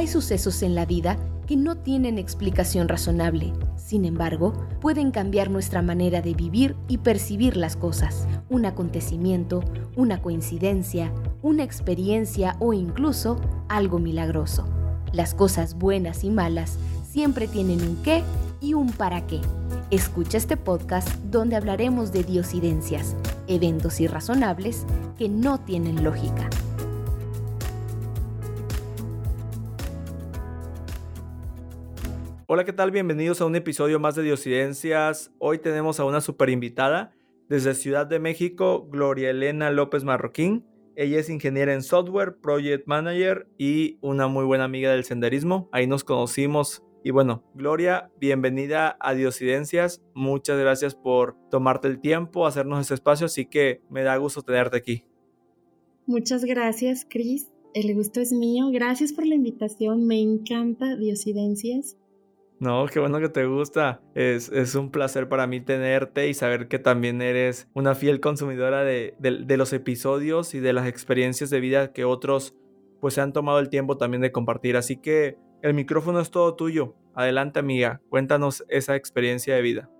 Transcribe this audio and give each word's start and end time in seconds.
Hay 0.00 0.06
sucesos 0.06 0.62
en 0.62 0.74
la 0.74 0.86
vida 0.86 1.18
que 1.46 1.58
no 1.58 1.76
tienen 1.76 2.16
explicación 2.16 2.88
razonable. 2.88 3.52
Sin 3.76 4.06
embargo, 4.06 4.54
pueden 4.80 5.10
cambiar 5.10 5.50
nuestra 5.50 5.82
manera 5.82 6.22
de 6.22 6.32
vivir 6.32 6.74
y 6.88 6.96
percibir 6.96 7.54
las 7.58 7.76
cosas. 7.76 8.26
Un 8.48 8.64
acontecimiento, 8.64 9.62
una 9.96 10.22
coincidencia, 10.22 11.12
una 11.42 11.64
experiencia 11.64 12.56
o 12.60 12.72
incluso 12.72 13.42
algo 13.68 13.98
milagroso. 13.98 14.66
Las 15.12 15.34
cosas 15.34 15.74
buenas 15.74 16.24
y 16.24 16.30
malas 16.30 16.78
siempre 17.06 17.46
tienen 17.46 17.82
un 17.82 17.96
qué 17.96 18.22
y 18.62 18.72
un 18.72 18.92
para 18.92 19.26
qué. 19.26 19.42
Escucha 19.90 20.38
este 20.38 20.56
podcast 20.56 21.10
donde 21.30 21.56
hablaremos 21.56 22.10
de 22.10 22.24
diosidencias, 22.24 23.14
eventos 23.48 24.00
irrazonables 24.00 24.86
que 25.18 25.28
no 25.28 25.60
tienen 25.60 26.02
lógica. 26.02 26.48
Hola, 32.52 32.64
¿qué 32.64 32.72
tal? 32.72 32.90
Bienvenidos 32.90 33.40
a 33.40 33.46
un 33.46 33.54
episodio 33.54 34.00
más 34.00 34.16
de 34.16 34.24
Diosidencias. 34.24 35.30
Hoy 35.38 35.58
tenemos 35.58 36.00
a 36.00 36.04
una 36.04 36.20
super 36.20 36.50
invitada 36.50 37.14
desde 37.48 37.74
Ciudad 37.74 38.08
de 38.08 38.18
México, 38.18 38.88
Gloria 38.90 39.30
Elena 39.30 39.70
López 39.70 40.02
Marroquín. 40.02 40.66
Ella 40.96 41.20
es 41.20 41.30
ingeniera 41.30 41.72
en 41.72 41.84
software, 41.84 42.38
project 42.42 42.88
manager 42.88 43.46
y 43.56 43.98
una 44.00 44.26
muy 44.26 44.44
buena 44.44 44.64
amiga 44.64 44.90
del 44.90 45.04
senderismo. 45.04 45.68
Ahí 45.70 45.86
nos 45.86 46.02
conocimos. 46.02 46.82
Y 47.04 47.12
bueno, 47.12 47.44
Gloria, 47.54 48.10
bienvenida 48.18 48.96
a 48.98 49.14
Diosidencias. 49.14 50.02
Muchas 50.12 50.58
gracias 50.58 50.96
por 50.96 51.36
tomarte 51.52 51.86
el 51.86 52.00
tiempo, 52.00 52.48
hacernos 52.48 52.80
este 52.80 52.94
espacio, 52.94 53.26
así 53.26 53.46
que 53.46 53.80
me 53.88 54.02
da 54.02 54.16
gusto 54.16 54.42
tenerte 54.42 54.76
aquí. 54.76 55.04
Muchas 56.04 56.44
gracias, 56.44 57.06
Cris. 57.08 57.52
El 57.74 57.94
gusto 57.94 58.20
es 58.20 58.32
mío. 58.32 58.70
Gracias 58.72 59.12
por 59.12 59.24
la 59.24 59.36
invitación. 59.36 60.04
Me 60.04 60.20
encanta 60.20 60.96
Diosidencias. 60.96 61.96
No, 62.60 62.84
qué 62.92 63.00
bueno 63.00 63.20
que 63.20 63.30
te 63.30 63.46
gusta. 63.46 64.02
Es, 64.14 64.50
es, 64.50 64.74
un 64.74 64.90
placer 64.90 65.30
para 65.30 65.46
mí 65.46 65.62
tenerte 65.62 66.28
y 66.28 66.34
saber 66.34 66.68
que 66.68 66.78
también 66.78 67.22
eres 67.22 67.66
una 67.72 67.94
fiel 67.94 68.20
consumidora 68.20 68.84
de, 68.84 69.14
de, 69.18 69.56
los 69.56 69.72
episodios 69.72 70.52
y 70.54 70.60
de 70.60 70.74
las 70.74 70.86
experiencias 70.86 71.48
de 71.48 71.58
vida 71.58 71.94
que 71.94 72.04
otros 72.04 72.54
pues 73.00 73.14
se 73.14 73.22
han 73.22 73.32
tomado 73.32 73.60
el 73.60 73.70
tiempo 73.70 73.96
también 73.96 74.20
de 74.20 74.30
compartir. 74.30 74.76
Así 74.76 74.98
que 74.98 75.38
el 75.62 75.72
micrófono 75.72 76.20
es 76.20 76.30
todo 76.30 76.54
tuyo. 76.54 76.94
Adelante 77.14 77.58
amiga, 77.58 78.02
cuéntanos 78.10 78.62
esa 78.68 78.94
experiencia 78.94 79.54
de 79.54 79.62
vida. 79.62 79.90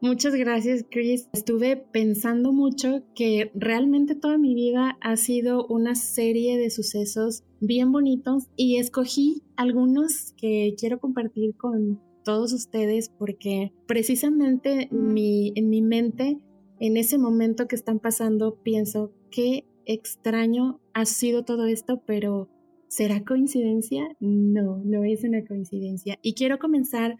Muchas 0.00 0.36
gracias, 0.36 0.86
Chris. 0.88 1.28
Estuve 1.32 1.76
pensando 1.76 2.52
mucho 2.52 3.02
que 3.16 3.50
realmente 3.54 4.14
toda 4.14 4.38
mi 4.38 4.54
vida 4.54 4.96
ha 5.00 5.16
sido 5.16 5.66
una 5.66 5.96
serie 5.96 6.56
de 6.56 6.70
sucesos 6.70 7.42
bien 7.60 7.90
bonitos 7.90 8.44
y 8.54 8.76
escogí 8.76 9.42
algunos 9.56 10.34
que 10.36 10.76
quiero 10.78 11.00
compartir 11.00 11.56
con 11.56 12.00
todos 12.24 12.52
ustedes 12.52 13.08
porque 13.08 13.72
precisamente 13.88 14.88
mi, 14.92 15.52
en 15.56 15.68
mi 15.68 15.82
mente, 15.82 16.38
en 16.78 16.96
ese 16.96 17.18
momento 17.18 17.66
que 17.66 17.74
están 17.74 17.98
pasando, 17.98 18.62
pienso 18.62 19.12
qué 19.32 19.64
extraño 19.84 20.80
ha 20.94 21.06
sido 21.06 21.44
todo 21.44 21.66
esto, 21.66 22.02
pero 22.06 22.48
¿será 22.86 23.24
coincidencia? 23.24 24.04
No, 24.20 24.80
no 24.84 25.02
es 25.02 25.24
una 25.24 25.44
coincidencia. 25.44 26.20
Y 26.22 26.34
quiero 26.34 26.60
comenzar 26.60 27.16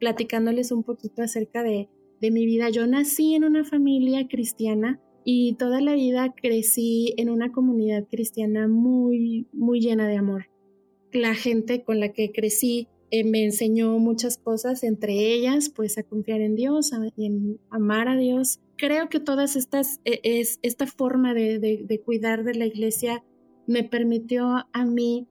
platicándoles 0.00 0.70
un 0.70 0.82
poquito 0.82 1.22
acerca 1.22 1.62
de 1.62 1.88
de 2.20 2.30
mi 2.30 2.46
vida. 2.46 2.70
Yo 2.70 2.86
nací 2.86 3.34
en 3.34 3.44
una 3.44 3.64
familia 3.64 4.26
cristiana 4.28 5.00
y 5.24 5.54
toda 5.54 5.80
la 5.80 5.94
vida 5.94 6.34
crecí 6.34 7.14
en 7.16 7.30
una 7.30 7.52
comunidad 7.52 8.06
cristiana 8.08 8.68
muy, 8.68 9.46
muy 9.52 9.80
llena 9.80 10.08
de 10.08 10.16
amor. 10.16 10.46
La 11.12 11.34
gente 11.34 11.82
con 11.82 12.00
la 12.00 12.12
que 12.12 12.32
crecí 12.32 12.88
eh, 13.10 13.24
me 13.24 13.44
enseñó 13.44 13.98
muchas 13.98 14.38
cosas, 14.38 14.84
entre 14.84 15.34
ellas, 15.34 15.70
pues 15.74 15.98
a 15.98 16.04
confiar 16.04 16.40
en 16.40 16.54
Dios, 16.54 16.92
a, 16.92 17.08
en 17.16 17.58
amar 17.68 18.08
a 18.08 18.16
Dios. 18.16 18.60
Creo 18.76 19.08
que 19.08 19.18
todas 19.18 19.56
estas, 19.56 20.00
e, 20.04 20.20
es, 20.22 20.60
esta 20.62 20.86
forma 20.86 21.34
de, 21.34 21.58
de 21.58 22.00
cuidar 22.00 22.44
de 22.44 22.54
la 22.54 22.66
iglesia 22.66 23.24
me 23.66 23.82
permitió 23.82 24.66
a 24.72 24.84
mí 24.84 25.26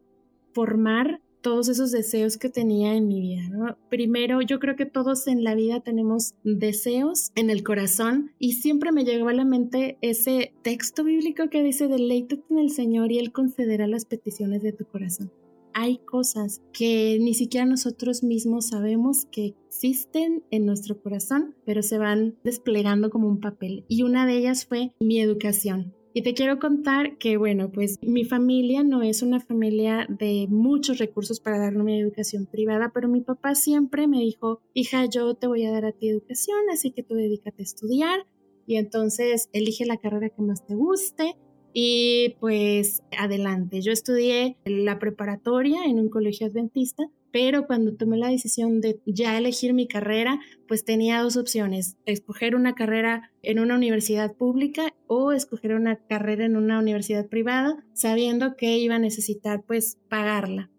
formar 0.54 1.22
todos 1.42 1.70
esos 1.70 1.92
deseos 1.92 2.38
que 2.38 2.50
tenía 2.50 2.96
en 2.96 3.08
mi 3.08 3.22
vida. 3.22 3.78
Primero, 3.90 4.42
yo 4.42 4.60
creo 4.60 4.76
que 4.76 4.86
todos 4.86 5.28
en 5.28 5.44
la 5.44 5.56
vida 5.56 5.80
tenemos 5.82 6.36
deseos 6.44 7.32
en 7.36 7.50
el 7.50 7.64
corazón 7.64 8.32
y 8.40 8.54
siempre 8.54 8.92
me 8.92 9.06
llegó 9.06 9.30
a 9.30 9.34
la 9.34 9.46
mente 9.46 9.98
ese 10.02 10.54
texto 10.62 11.04
bíblico 11.04 11.50
que 11.50 11.64
dice, 11.64 11.88
deleítate 11.88 12.44
en 12.50 12.60
el 12.60 12.70
Señor 12.72 13.12
y 13.12 13.20
Él 13.20 13.32
concederá 13.32 13.88
las 13.88 14.06
peticiones 14.06 14.62
de 14.62 14.74
tu 14.74 14.86
corazón. 14.86 15.32
Hay 15.74 16.00
cosas 16.00 16.62
que 16.74 17.18
ni 17.22 17.34
siquiera 17.34 17.66
nosotros 17.66 18.24
mismos 18.24 18.70
sabemos 18.70 19.28
que 19.32 19.56
existen 19.68 20.44
en 20.50 20.66
nuestro 20.66 21.02
corazón, 21.02 21.56
pero 21.64 21.84
se 21.84 21.98
van 21.98 22.36
desplegando 22.44 23.10
como 23.10 23.28
un 23.28 23.40
papel. 23.40 23.86
Y 23.88 24.04
una 24.04 24.26
de 24.26 24.38
ellas 24.38 24.66
fue 24.66 24.94
mi 25.00 25.22
educación. 25.22 25.94
Y 26.14 26.24
te 26.24 26.34
quiero 26.34 26.58
contar 26.58 27.18
que, 27.18 27.38
bueno, 27.38 27.72
pues 27.72 27.98
mi 28.02 28.26
familia 28.26 28.84
no 28.84 29.04
es 29.04 29.22
una 29.22 29.40
familia 29.40 30.08
de 30.10 30.48
muchos 30.50 30.98
recursos 30.98 31.40
para 31.40 31.60
darme 31.60 31.84
una 31.84 31.98
educación 31.98 32.48
privada, 32.48 32.92
pero 32.94 33.08
mi 33.08 33.22
papá 33.22 33.54
siempre 33.54 34.08
me 34.08 34.20
dijo, 34.20 34.62
hija, 34.74 35.06
yo 35.06 35.36
te 35.36 35.48
voy 35.48 35.66
a 35.66 35.72
dar 35.72 35.86
a 35.86 35.92
ti 35.92 36.10
educación, 36.10 36.58
así 36.74 36.92
que 36.92 37.04
tú 37.04 37.14
dedícate 37.14 37.62
a 37.62 37.64
estudiar 37.64 38.26
y 38.66 38.78
entonces 38.78 39.50
elige 39.54 39.86
la 39.86 39.98
carrera 39.98 40.30
que 40.30 40.42
más 40.42 40.66
te 40.66 40.74
guste 40.74 41.36
y 41.74 42.36
pues 42.40 43.04
adelante. 43.18 43.82
Yo 43.82 43.92
estudié 43.92 44.58
la 44.66 44.98
preparatoria 44.98 45.86
en 45.86 46.00
un 46.00 46.10
colegio 46.10 46.48
adventista 46.48 47.04
pero 47.32 47.68
cuando 47.68 47.96
tomé 47.96 48.18
la 48.18 48.30
decisión 48.30 48.82
de 48.82 49.00
ya 49.06 49.38
elegir 49.38 49.74
mi 49.74 49.88
carrera, 49.88 50.40
pues 50.68 50.86
tenía 50.86 51.22
dos 51.22 51.38
opciones, 51.38 51.98
escoger 52.06 52.56
una 52.56 52.76
carrera 52.76 53.32
en 53.42 53.60
una 53.60 53.76
universidad 53.76 54.36
pública 54.36 54.94
o 55.08 55.32
escoger 55.32 55.74
una 55.74 55.96
carrera 55.96 56.46
en 56.46 56.56
una 56.56 56.80
universidad 56.80 57.28
privada, 57.28 57.84
sabiendo 57.94 58.56
que 58.56 58.78
iba 58.78 58.96
a 58.96 59.00
necesitar 59.00 59.64
pues 59.66 59.98
pagarla. 60.10 60.70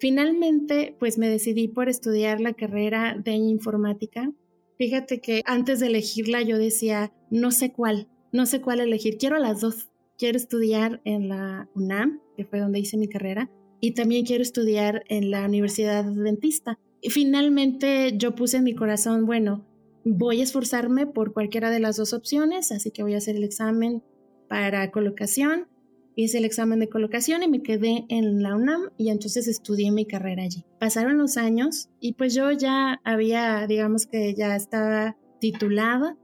Finalmente, 0.00 0.96
pues 0.98 1.18
me 1.18 1.28
decidí 1.28 1.68
por 1.68 1.88
estudiar 1.88 2.40
la 2.40 2.54
carrera 2.54 3.16
de 3.22 3.32
informática. 3.32 4.32
Fíjate 4.78 5.20
que 5.20 5.42
antes 5.44 5.80
de 5.80 5.88
elegirla 5.88 6.42
yo 6.42 6.56
decía, 6.56 7.12
no 7.30 7.50
sé 7.50 7.72
cuál, 7.72 8.08
no 8.32 8.46
sé 8.46 8.60
cuál 8.60 8.80
elegir, 8.80 9.16
quiero 9.18 9.38
las 9.38 9.60
dos. 9.60 9.88
Quiero 10.16 10.36
estudiar 10.36 11.00
en 11.04 11.28
la 11.28 11.68
UNAM, 11.74 12.20
que 12.36 12.44
fue 12.44 12.58
donde 12.58 12.80
hice 12.80 12.96
mi 12.96 13.08
carrera, 13.08 13.50
y 13.80 13.92
también 13.92 14.24
quiero 14.24 14.42
estudiar 14.42 15.04
en 15.08 15.30
la 15.30 15.44
Universidad 15.44 16.00
Adventista. 16.00 16.78
Y 17.00 17.10
finalmente 17.10 18.14
yo 18.16 18.34
puse 18.34 18.56
en 18.56 18.64
mi 18.64 18.74
corazón, 18.74 19.26
bueno, 19.26 19.64
voy 20.04 20.40
a 20.40 20.44
esforzarme 20.44 21.06
por 21.06 21.32
cualquiera 21.32 21.70
de 21.70 21.80
las 21.80 21.96
dos 21.96 22.12
opciones, 22.12 22.72
así 22.72 22.90
que 22.90 23.02
voy 23.02 23.14
a 23.14 23.18
hacer 23.18 23.36
el 23.36 23.44
examen 23.44 24.02
para 24.48 24.90
colocación. 24.90 25.68
Hice 26.16 26.38
el 26.38 26.44
examen 26.44 26.80
de 26.80 26.88
colocación 26.88 27.44
y 27.44 27.48
me 27.48 27.62
quedé 27.62 28.04
en 28.08 28.42
la 28.42 28.56
UNAM 28.56 28.90
y 28.96 29.10
entonces 29.10 29.46
estudié 29.46 29.92
mi 29.92 30.04
carrera 30.04 30.42
allí. 30.42 30.64
Pasaron 30.80 31.16
los 31.16 31.36
años 31.36 31.90
y 32.00 32.14
pues 32.14 32.34
yo 32.34 32.50
ya 32.50 33.00
había, 33.04 33.64
digamos 33.68 34.06
que 34.06 34.34
ya 34.34 34.56
estaba 34.56 35.16
titulada 35.40 36.16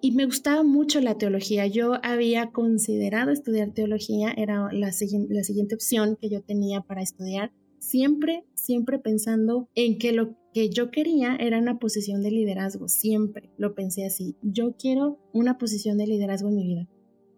y 0.00 0.12
me 0.12 0.26
gustaba 0.26 0.62
mucho 0.62 1.00
la 1.00 1.16
teología. 1.16 1.66
Yo 1.66 1.94
había 2.02 2.50
considerado 2.50 3.30
estudiar 3.30 3.72
teología, 3.72 4.32
era 4.36 4.68
la, 4.72 4.90
la 5.28 5.44
siguiente 5.44 5.74
opción 5.74 6.16
que 6.20 6.30
yo 6.30 6.42
tenía 6.42 6.80
para 6.82 7.02
estudiar, 7.02 7.52
siempre, 7.78 8.44
siempre 8.54 8.98
pensando 8.98 9.68
en 9.74 9.98
que 9.98 10.12
lo 10.12 10.36
que 10.52 10.70
yo 10.70 10.90
quería 10.90 11.36
era 11.36 11.58
una 11.58 11.78
posición 11.78 12.22
de 12.22 12.30
liderazgo, 12.30 12.88
siempre 12.88 13.50
lo 13.56 13.74
pensé 13.74 14.04
así. 14.04 14.36
Yo 14.42 14.76
quiero 14.76 15.18
una 15.32 15.58
posición 15.58 15.98
de 15.98 16.06
liderazgo 16.06 16.48
en 16.48 16.56
mi 16.56 16.66
vida 16.66 16.88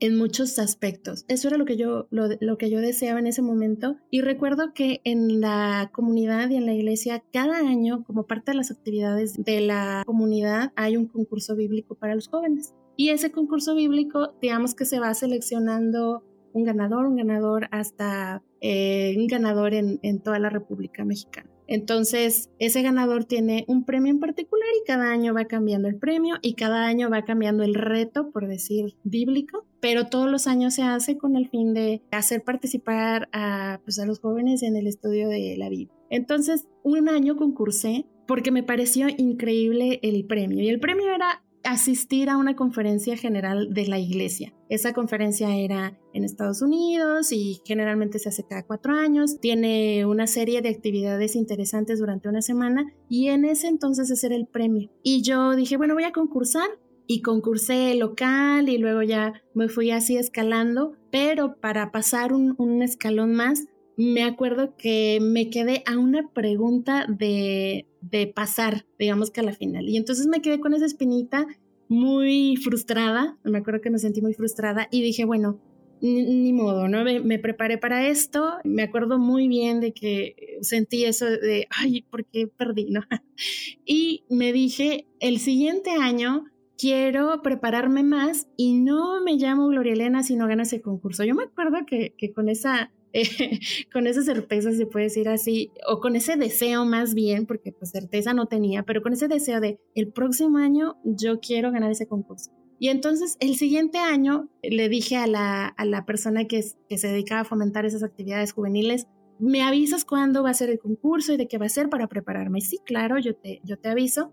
en 0.01 0.17
muchos 0.17 0.59
aspectos. 0.59 1.25
Eso 1.29 1.49
era 1.49 1.59
lo 1.59 1.65
que 1.65 1.77
yo 1.77 2.09
lo, 2.11 2.29
lo, 2.41 2.59
que 2.59 2.71
yo 2.71 2.81
deseaba 2.81 3.21
en 3.21 3.27
ese 3.27 3.43
momento 3.43 3.97
y 4.11 4.23
recuerdo 4.23 4.73
que 4.75 5.01
en 5.05 5.41
la 5.41 5.91
comunidad 5.93 6.49
y 6.51 6.57
en 6.57 6.67
la 6.67 6.73
iglesia 6.73 7.23
cada 7.33 7.59
año 7.59 8.03
como 8.05 8.27
parte 8.27 8.53
de 8.53 8.57
las 8.57 8.71
actividades 8.71 9.43
de 9.43 9.61
la 9.61 10.03
comunidad 10.07 10.73
hay 10.77 10.97
un 10.97 11.07
concurso 11.07 11.55
bíblico 11.55 11.95
para 11.95 12.15
los 12.15 12.29
jóvenes. 12.29 12.75
Y 12.97 13.11
ese 13.11 13.31
concurso 13.31 13.75
bíblico, 13.75 14.35
digamos 14.43 14.75
que 14.75 14.85
se 14.85 14.99
va 14.99 15.15
seleccionando 15.15 16.25
un 16.53 16.65
ganador, 16.65 17.07
un 17.07 17.17
ganador 17.17 17.69
hasta 17.71 18.43
eh, 18.61 19.15
un 19.17 19.27
ganador 19.27 19.75
en, 19.75 20.01
en 20.03 20.21
toda 20.21 20.39
la 20.39 20.51
República 20.51 21.05
Mexicana. 21.05 21.49
Entonces, 21.71 22.51
ese 22.59 22.83
ganador 22.83 23.25
tiene 23.27 23.65
un 23.69 23.85
premio 23.85 24.11
en 24.11 24.19
particular 24.19 24.69
y 24.77 24.85
cada 24.85 25.13
año 25.13 25.33
va 25.33 25.45
cambiando 25.45 25.87
el 25.87 25.97
premio 25.97 26.35
y 26.43 26.55
cada 26.55 26.85
año 26.85 27.09
va 27.09 27.25
cambiando 27.25 27.63
el 27.63 27.75
reto, 27.75 28.33
por 28.33 28.49
decir, 28.49 28.97
bíblico, 29.05 29.65
pero 29.79 30.09
todos 30.09 30.29
los 30.29 30.49
años 30.49 30.75
se 30.75 30.83
hace 30.83 31.17
con 31.17 31.37
el 31.37 31.49
fin 31.49 31.73
de 31.73 32.03
hacer 32.11 32.43
participar 32.43 33.29
a, 33.33 33.81
pues, 33.85 34.05
los 34.05 34.19
jóvenes 34.19 34.65
en 34.65 34.75
el 34.75 34.89
estudio 34.89 35.29
de 35.29 35.55
la 35.57 35.69
Biblia. 35.69 35.95
Entonces, 36.11 36.67
un 36.83 37.09
año 37.09 37.37
concursé 37.37 38.05
porque 38.27 38.51
me 38.51 38.65
pareció 38.65 39.07
increíble 39.09 40.01
el 40.03 40.27
premio 40.27 40.65
y 40.65 40.69
el 40.69 40.81
premio 40.81 41.15
era 41.15 41.45
asistir 41.65 42.31
a 42.31 42.37
una 42.37 42.57
conferencia 42.57 43.17
general 43.17 43.73
de 43.73 43.87
la 43.87 43.99
iglesia. 43.99 44.55
Esa 44.69 44.93
conferencia 44.93 45.57
era 45.57 45.99
en 46.13 46.25
Estados 46.25 46.63
Unidos 46.63 47.33
y 47.33 47.61
generalmente 47.65 48.19
se 48.19 48.29
hace 48.29 48.47
cada 48.47 48.65
cuatro 48.65 48.95
años. 48.95 49.41
Tiene 49.41 50.07
una 50.07 50.27
serie 50.27 50.63
de 50.63 50.71
actividades 50.71 51.37
interesantes 51.37 51.99
durante 51.99 52.29
una 52.29 52.43
semana 52.43 52.87
y 53.09 53.29
en 53.29 53.45
ese 53.45 53.69
entonces 53.69 54.11
ese 54.11 54.29
era 54.29 54.37
el 54.37 54.47
premio. 54.47 54.91
Y 55.03 55.23
yo 55.23 55.55
dije, 55.57 55.77
bueno, 55.77 55.95
voy 55.95 56.05
a 56.05 56.13
concursar 56.13 56.69
y 57.07 57.23
concursé 57.23 57.95
local 57.97 58.69
y 58.69 58.79
luego 58.79 59.03
ya 59.03 59.43
me 59.55 59.69
fui 59.69 59.91
así 59.91 60.17
escalando, 60.17 60.93
pero 61.11 61.57
para 61.57 61.91
pasar 61.91 62.33
un, 62.33 62.55
un 62.57 62.83
escalón 62.83 63.35
más, 63.35 63.67
me 64.01 64.23
acuerdo 64.23 64.75
que 64.79 65.19
me 65.21 65.51
quedé 65.51 65.83
a 65.85 65.99
una 65.99 66.31
pregunta 66.33 67.05
de, 67.07 67.87
de 68.01 68.27
pasar, 68.27 68.87
digamos 68.99 69.31
que 69.31 69.41
a 69.41 69.43
la 69.43 69.53
final. 69.53 69.91
Y 69.91 69.99
entonces 69.99 70.27
me 70.27 70.41
quedé 70.41 70.59
con 70.59 70.73
esa 70.73 70.87
espinita 70.87 71.47
muy 71.87 72.57
frustrada, 72.57 73.37
me 73.45 73.59
acuerdo 73.59 73.83
que 73.83 73.91
me 73.91 73.99
sentí 73.99 74.23
muy 74.23 74.33
frustrada 74.33 74.89
y 74.91 75.03
dije, 75.03 75.27
bueno, 75.27 75.61
ni, 76.01 76.51
modo, 76.55 76.89
¿no? 76.89 77.05
Me, 77.05 77.39
preparé 77.39 77.77
para 77.77 78.09
esto, 78.09 78.55
me 78.65 78.85
acuerdo 78.85 79.19
muy 79.19 79.49
bien 79.49 79.81
de 79.81 79.93
que 79.93 80.57
sentí 80.63 81.05
eso 81.05 81.27
de, 81.27 81.67
ay, 81.69 82.01
¿por 82.11 82.25
qué 82.25 82.47
perdí, 82.47 82.91
no? 82.91 83.03
y 83.85 84.25
me 84.31 84.55
dije, 84.55 85.09
el 85.19 85.41
siguiente 85.41 85.91
año 85.91 86.47
quiero 86.79 87.43
prepararme 87.43 88.03
más 88.03 88.49
y 88.57 88.73
no 88.73 89.23
me 89.23 89.35
llamo 89.35 89.69
Gloria 89.69 89.93
Elena 89.93 90.23
si 90.23 90.37
no 90.37 90.47
gano 90.47 90.63
ese 90.63 90.81
concurso. 90.81 91.23
Yo 91.25 91.35
me 91.35 91.43
acuerdo 91.43 91.85
que 91.87 92.33
con 92.35 92.49
esa 92.49 92.91
con 93.93 94.07
esa 94.07 94.23
certeza 94.23 94.73
se 94.73 94.87
puede 94.87 95.07
decir 95.07 95.29
así, 95.29 95.71
o 95.87 96.01
con 96.01 96.17
ese 96.17 96.37
deseo 96.37 96.85
más 96.85 97.15
bien, 97.15 97.47
porque 97.47 97.73
pues 97.73 97.91
certeza 97.91 98.35
no 98.35 98.47
tenía, 98.47 98.83
pero 98.83 99.03
con 99.03 99.13
ese 99.13 99.29
deseo 99.29 99.61
de 99.61 99.79
el 99.95 100.13
próximo 100.13 100.59
año 100.59 100.97
yo 101.05 101.41
quiero 101.41 101.73
ganar 101.73 101.91
ese 101.91 102.07
concurso. 102.07 102.51
Y 102.79 102.89
entonces 102.89 103.37
el 103.41 103.57
siguiente 103.57 103.99
año 103.99 104.49
le 104.63 104.89
dije 104.89 105.17
a 105.17 105.27
la, 105.27 105.67
a 105.67 105.85
la 105.85 106.07
persona 106.07 106.47
que, 106.47 106.65
que 106.89 106.99
se 106.99 107.09
dedicaba 107.09 107.43
a 107.43 107.45
fomentar 107.45 107.85
esas 107.85 108.03
actividades 108.03 108.53
juveniles, 108.53 109.07
¿me 109.39 109.63
avisas 109.63 110.05
cuándo 110.05 110.43
va 110.43 110.51
a 110.51 110.55
ser 110.55 110.71
el 110.71 110.79
concurso 110.79 111.33
y 111.33 111.37
de 111.37 111.47
qué 111.47 111.59
va 111.59 111.67
a 111.67 111.71
ser 111.71 111.91
para 111.91 112.07
prepararme? 112.07 112.61
Sí, 112.61 112.79
claro, 112.85 113.19
yo 113.19 113.35
te, 113.35 113.61
yo 113.65 113.79
te 113.79 113.89
aviso. 113.91 114.33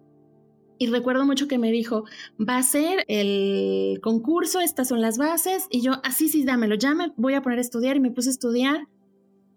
Y 0.79 0.88
recuerdo 0.88 1.25
mucho 1.25 1.47
que 1.47 1.57
me 1.57 1.71
dijo, 1.71 2.03
va 2.38 2.57
a 2.57 2.63
ser 2.63 3.03
el 3.07 4.00
concurso, 4.01 4.59
estas 4.59 4.88
son 4.88 5.01
las 5.01 5.18
bases. 5.18 5.68
Y 5.69 5.81
yo, 5.81 5.94
así 6.03 6.25
ah, 6.25 6.31
sí, 6.31 6.44
dámelo, 6.44 6.75
ya 6.75 6.94
me 6.94 7.13
voy 7.18 7.33
a 7.33 7.41
poner 7.41 7.59
a 7.59 7.62
estudiar. 7.62 7.97
Y 7.97 8.00
me 8.00 8.12
puse 8.12 8.29
a 8.29 8.31
estudiar. 8.31 8.88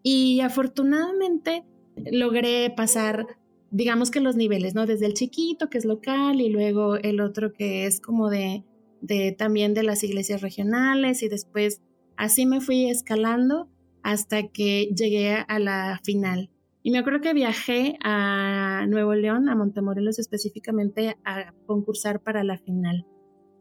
Y 0.03 0.41
afortunadamente 0.41 1.65
logré 2.11 2.71
pasar, 2.71 3.27
digamos 3.71 4.11
que 4.11 4.21
los 4.21 4.37
niveles, 4.37 4.75
¿no? 4.75 4.87
Desde 4.87 5.07
el 5.07 5.15
chiquito, 5.15 5.69
que 5.69 5.79
es 5.79 5.85
local, 5.85 6.41
y 6.41 6.49
luego 6.49 6.97
el 6.97 7.21
otro 7.21 7.53
que 7.53 7.87
es 7.87 8.01
como 8.01 8.31
de, 8.31 8.65
de 9.03 9.33
también 9.33 9.75
de 9.75 9.83
las 9.83 10.03
iglesias 10.05 10.41
regionales. 10.41 11.23
Y 11.23 11.29
después 11.29 11.83
así 12.17 12.47
me 12.47 12.61
fui 12.61 12.89
escalando 12.89 13.69
hasta 14.03 14.49
que 14.49 14.91
llegué 14.97 15.45
a 15.47 15.59
la 15.59 16.01
final. 16.03 16.51
Y 16.83 16.91
me 16.91 16.99
acuerdo 16.99 17.21
que 17.21 17.35
viajé 17.35 17.97
a 18.03 18.87
Nuevo 18.89 19.15
León, 19.15 19.49
a 19.49 19.55
Montemorelos 19.55 20.19
específicamente, 20.19 21.17
a 21.25 21.53
concursar 21.67 22.21
para 22.21 22.43
la 22.43 22.59
final. 22.59 23.07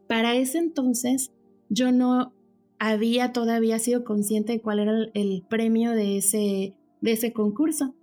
Para 0.08 0.34
ese 0.34 0.58
entonces 0.58 1.32
yo 1.68 1.92
no 1.92 2.34
había 2.78 3.32
todavía 3.32 3.78
sido 3.78 4.04
consciente 4.04 4.54
de 4.54 4.60
cuál 4.60 4.80
era 4.80 4.92
el, 5.12 5.44
premio 5.48 5.92
de 5.92 6.16
ese, 6.16 6.74
de 7.02 7.12
ese 7.12 7.32
concurso. 7.32 7.94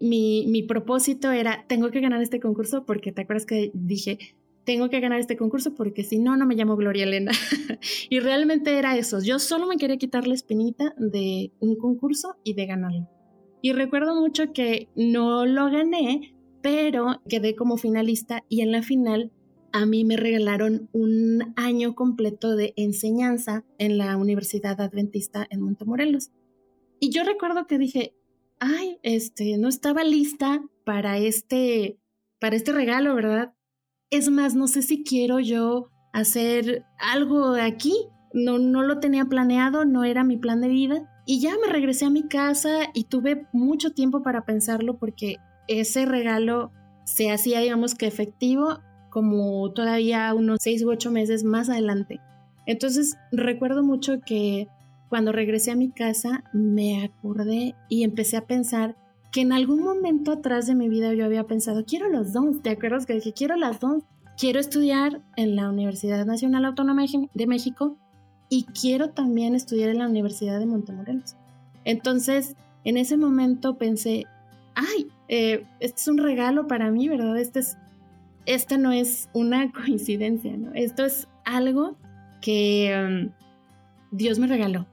Mi, 0.00 0.46
mi 0.48 0.62
propósito 0.64 1.30
era, 1.30 1.64
tengo 1.68 1.90
que 1.90 2.00
ganar 2.00 2.20
este 2.20 2.40
concurso 2.40 2.84
porque 2.84 3.12
te 3.12 3.22
acuerdas 3.22 3.46
que 3.46 3.70
dije, 3.72 4.18
tengo 4.64 4.90
que 4.90 5.00
ganar 5.00 5.20
este 5.20 5.36
concurso 5.36 5.74
porque 5.74 6.02
si 6.02 6.18
no, 6.18 6.36
no 6.36 6.46
me 6.46 6.56
llamo 6.56 6.76
Gloria 6.76 7.04
Elena. 7.04 7.30
y 8.10 8.18
realmente 8.18 8.76
era 8.78 8.96
eso. 8.96 9.20
Yo 9.22 9.38
solo 9.38 9.68
me 9.68 9.76
quería 9.76 9.96
quitar 9.96 10.26
la 10.26 10.34
espinita 10.34 10.94
de 10.98 11.52
un 11.60 11.76
concurso 11.76 12.36
y 12.42 12.54
de 12.54 12.66
ganarlo. 12.66 13.19
Y 13.62 13.72
recuerdo 13.72 14.14
mucho 14.14 14.52
que 14.52 14.88
no 14.96 15.46
lo 15.46 15.70
gané, 15.70 16.34
pero 16.62 17.20
quedé 17.28 17.54
como 17.54 17.76
finalista 17.76 18.44
y 18.48 18.62
en 18.62 18.72
la 18.72 18.82
final 18.82 19.32
a 19.72 19.86
mí 19.86 20.04
me 20.04 20.16
regalaron 20.16 20.88
un 20.92 21.52
año 21.56 21.94
completo 21.94 22.56
de 22.56 22.72
enseñanza 22.76 23.64
en 23.78 23.98
la 23.98 24.16
Universidad 24.16 24.80
Adventista 24.80 25.46
en 25.50 25.60
Montemorelos. 25.60 26.30
Y 26.98 27.10
yo 27.10 27.24
recuerdo 27.24 27.66
que 27.66 27.78
dije, 27.78 28.14
ay, 28.58 28.98
este, 29.02 29.56
no 29.58 29.68
estaba 29.68 30.04
lista 30.04 30.62
para 30.84 31.18
este, 31.18 31.98
para 32.40 32.56
este 32.56 32.72
regalo, 32.72 33.14
¿verdad? 33.14 33.54
Es 34.10 34.28
más, 34.30 34.54
no 34.54 34.66
sé 34.66 34.82
si 34.82 35.04
quiero 35.04 35.38
yo 35.40 35.90
hacer 36.12 36.84
algo 36.98 37.54
aquí. 37.54 37.94
No, 38.32 38.58
no 38.58 38.82
lo 38.82 39.00
tenía 39.00 39.24
planeado, 39.24 39.84
no 39.84 40.04
era 40.04 40.24
mi 40.24 40.36
plan 40.36 40.60
de 40.60 40.68
vida. 40.68 41.19
Y 41.30 41.38
ya 41.38 41.52
me 41.64 41.72
regresé 41.72 42.06
a 42.06 42.10
mi 42.10 42.24
casa 42.24 42.90
y 42.92 43.04
tuve 43.04 43.46
mucho 43.52 43.92
tiempo 43.92 44.20
para 44.20 44.44
pensarlo 44.44 44.98
porque 44.98 45.36
ese 45.68 46.04
regalo 46.04 46.72
se 47.04 47.30
hacía, 47.30 47.60
digamos 47.60 47.94
que 47.94 48.08
efectivo, 48.08 48.80
como 49.10 49.72
todavía 49.72 50.34
unos 50.34 50.58
seis 50.60 50.82
u 50.82 50.90
ocho 50.90 51.12
meses 51.12 51.44
más 51.44 51.70
adelante. 51.70 52.20
Entonces 52.66 53.16
recuerdo 53.30 53.84
mucho 53.84 54.18
que 54.26 54.66
cuando 55.08 55.30
regresé 55.30 55.70
a 55.70 55.76
mi 55.76 55.92
casa 55.92 56.42
me 56.52 57.04
acordé 57.04 57.76
y 57.88 58.02
empecé 58.02 58.36
a 58.36 58.48
pensar 58.48 58.96
que 59.30 59.42
en 59.42 59.52
algún 59.52 59.84
momento 59.84 60.32
atrás 60.32 60.66
de 60.66 60.74
mi 60.74 60.88
vida 60.88 61.14
yo 61.14 61.24
había 61.24 61.46
pensado, 61.46 61.84
quiero 61.84 62.08
los 62.08 62.32
dos, 62.32 62.60
¿te 62.60 62.70
acuerdas 62.70 63.06
que 63.06 63.14
dije, 63.14 63.32
quiero 63.32 63.54
las 63.54 63.78
dos? 63.78 64.02
Quiero 64.36 64.58
estudiar 64.58 65.22
en 65.36 65.54
la 65.54 65.70
Universidad 65.70 66.26
Nacional 66.26 66.64
Autónoma 66.64 67.04
de 67.34 67.46
México 67.46 67.96
y 68.50 68.64
quiero 68.64 69.10
también 69.10 69.54
estudiar 69.54 69.88
en 69.88 69.98
la 69.98 70.08
Universidad 70.08 70.58
de 70.58 70.66
Montemorelos. 70.66 71.36
Entonces, 71.84 72.56
en 72.84 72.96
ese 72.98 73.16
momento 73.16 73.78
pensé, 73.78 74.26
ay, 74.74 75.06
eh, 75.28 75.64
este 75.78 76.00
es 76.00 76.08
un 76.08 76.18
regalo 76.18 76.66
para 76.66 76.90
mí, 76.90 77.08
¿verdad? 77.08 77.38
Este 77.38 77.60
es, 77.60 77.78
esta 78.46 78.76
no 78.76 78.92
es 78.92 79.30
una 79.32 79.72
coincidencia, 79.84 80.54
¿no? 80.56 80.74
Esto 80.74 81.04
es 81.04 81.28
algo 81.44 81.96
que 82.42 82.92
um, 82.92 83.30
Dios 84.10 84.38
me 84.38 84.48
regaló. 84.48 84.86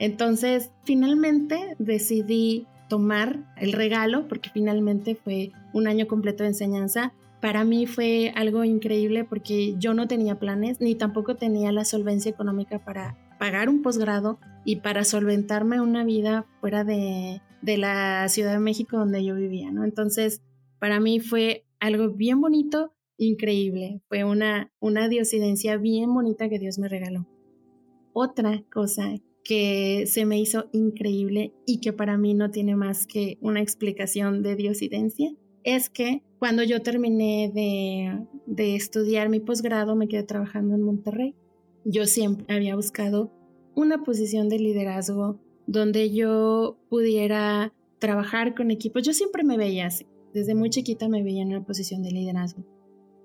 Entonces, 0.00 0.70
finalmente 0.82 1.76
decidí 1.78 2.66
tomar 2.88 3.38
el 3.56 3.72
regalo, 3.72 4.26
porque 4.26 4.50
finalmente 4.50 5.14
fue 5.14 5.52
un 5.72 5.86
año 5.86 6.08
completo 6.08 6.42
de 6.42 6.50
enseñanza. 6.50 7.12
Para 7.44 7.62
mí 7.62 7.84
fue 7.84 8.32
algo 8.36 8.64
increíble 8.64 9.26
porque 9.26 9.74
yo 9.76 9.92
no 9.92 10.08
tenía 10.08 10.38
planes 10.38 10.80
ni 10.80 10.94
tampoco 10.94 11.36
tenía 11.36 11.72
la 11.72 11.84
solvencia 11.84 12.30
económica 12.30 12.82
para 12.82 13.18
pagar 13.38 13.68
un 13.68 13.82
posgrado 13.82 14.38
y 14.64 14.76
para 14.76 15.04
solventarme 15.04 15.78
una 15.82 16.04
vida 16.04 16.46
fuera 16.62 16.84
de, 16.84 17.42
de, 17.60 17.76
la 17.76 18.26
Ciudad 18.30 18.52
de 18.52 18.60
México 18.60 18.96
donde 18.96 19.22
yo 19.22 19.34
vivía, 19.34 19.70
¿no? 19.70 19.84
Entonces, 19.84 20.40
para 20.78 21.00
mí 21.00 21.20
fue 21.20 21.66
algo 21.80 22.08
bien 22.08 22.40
bonito, 22.40 22.94
increíble. 23.18 24.00
Fue 24.08 24.24
una, 24.24 24.72
una 24.80 25.10
diosidencia 25.10 25.76
bien 25.76 26.14
bonita 26.14 26.48
que 26.48 26.58
Dios 26.58 26.78
me 26.78 26.88
regaló. 26.88 27.26
Otra 28.14 28.64
cosa 28.72 29.16
que 29.44 30.04
se 30.06 30.24
me 30.24 30.40
hizo 30.40 30.70
increíble 30.72 31.52
y 31.66 31.82
que 31.82 31.92
para 31.92 32.16
mí 32.16 32.32
no 32.32 32.50
tiene 32.50 32.74
más 32.74 33.06
que 33.06 33.36
una 33.42 33.60
explicación 33.60 34.42
de 34.42 34.56
diosidencia 34.56 35.30
es 35.64 35.90
que 35.90 36.22
cuando 36.38 36.62
yo 36.62 36.82
terminé 36.82 37.50
de, 37.52 38.26
de 38.46 38.76
estudiar 38.76 39.28
mi 39.28 39.40
posgrado 39.40 39.96
me 39.96 40.08
quedé 40.08 40.22
trabajando 40.22 40.74
en 40.74 40.82
Monterrey 40.82 41.34
yo 41.84 42.06
siempre 42.06 42.54
había 42.54 42.76
buscado 42.76 43.30
una 43.74 44.02
posición 44.02 44.48
de 44.48 44.58
liderazgo 44.58 45.38
donde 45.66 46.12
yo 46.12 46.78
pudiera 46.88 47.72
trabajar 47.98 48.54
con 48.54 48.70
equipos. 48.70 49.02
Yo 49.02 49.12
siempre 49.12 49.44
me 49.44 49.56
veía 49.56 49.86
así, 49.86 50.06
desde 50.32 50.54
muy 50.54 50.70
chiquita 50.70 51.08
me 51.08 51.22
veía 51.22 51.42
en 51.42 51.48
una 51.48 51.64
posición 51.64 52.02
de 52.02 52.10
liderazgo. 52.10 52.64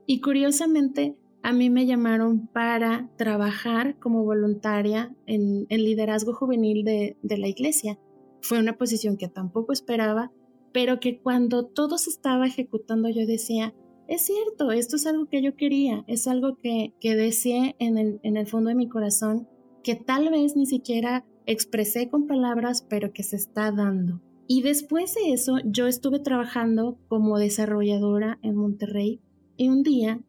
Y 0.06 0.22
curiosamente, 0.22 1.16
a 1.42 1.54
mí 1.54 1.70
me 1.70 1.86
llamaron 1.86 2.48
para 2.48 3.10
trabajar 3.16 3.98
como 4.00 4.24
voluntaria 4.24 5.16
en, 5.26 5.68
liderazgo 5.70 6.34
juvenil 6.34 6.84
de, 6.84 7.18
de 7.22 7.38
la 7.38 7.48
iglesia. 7.48 7.98
Fue 8.42 8.60
una 8.60 8.78
posición 8.78 9.18
que 9.18 9.28
tampoco 9.28 9.72
esperaba, 9.72 10.32
pero 10.72 11.00
que 11.00 11.20
cuando 11.20 11.66
todo 11.66 11.98
se 11.98 12.10
estaba 12.10 12.48
ejecutando 12.48 13.10
yo 13.10 13.26
decía, 13.26 13.74
es 14.08 14.22
cierto, 14.24 14.72
esto 14.72 14.96
es 14.96 15.06
algo 15.06 15.28
que 15.28 15.42
yo 15.42 15.56
quería, 15.56 16.04
es 16.08 16.28
algo 16.28 16.58
que, 16.58 16.94
que 17.00 17.16
deseé 17.16 17.76
en 17.80 17.98
el, 17.98 18.20
en 18.24 18.38
el 18.38 18.48
fondo 18.48 18.70
de 18.70 18.76
mi 18.76 18.90
corazón, 18.90 19.48
que 19.84 19.96
tal 19.96 20.30
vez 20.30 20.56
ni 20.56 20.66
siquiera 20.66 21.26
expresé 21.46 22.10
con 22.10 22.28
palabras, 22.28 22.86
pero 22.90 23.14
que 23.14 23.24
se 23.24 23.36
está 23.36 23.72
dando. 23.72 24.22
Y 24.48 24.64
después 24.64 25.14
de 25.14 25.32
eso, 25.32 25.58
yo 25.64 25.86
estuve 25.86 26.20
trabajando 26.20 26.98
como 27.08 27.38
desarrolladora 27.38 28.40
en 28.42 28.56
Monterrey 28.56 29.22
y 29.58 29.70
un 29.70 29.84
día, 29.84 30.22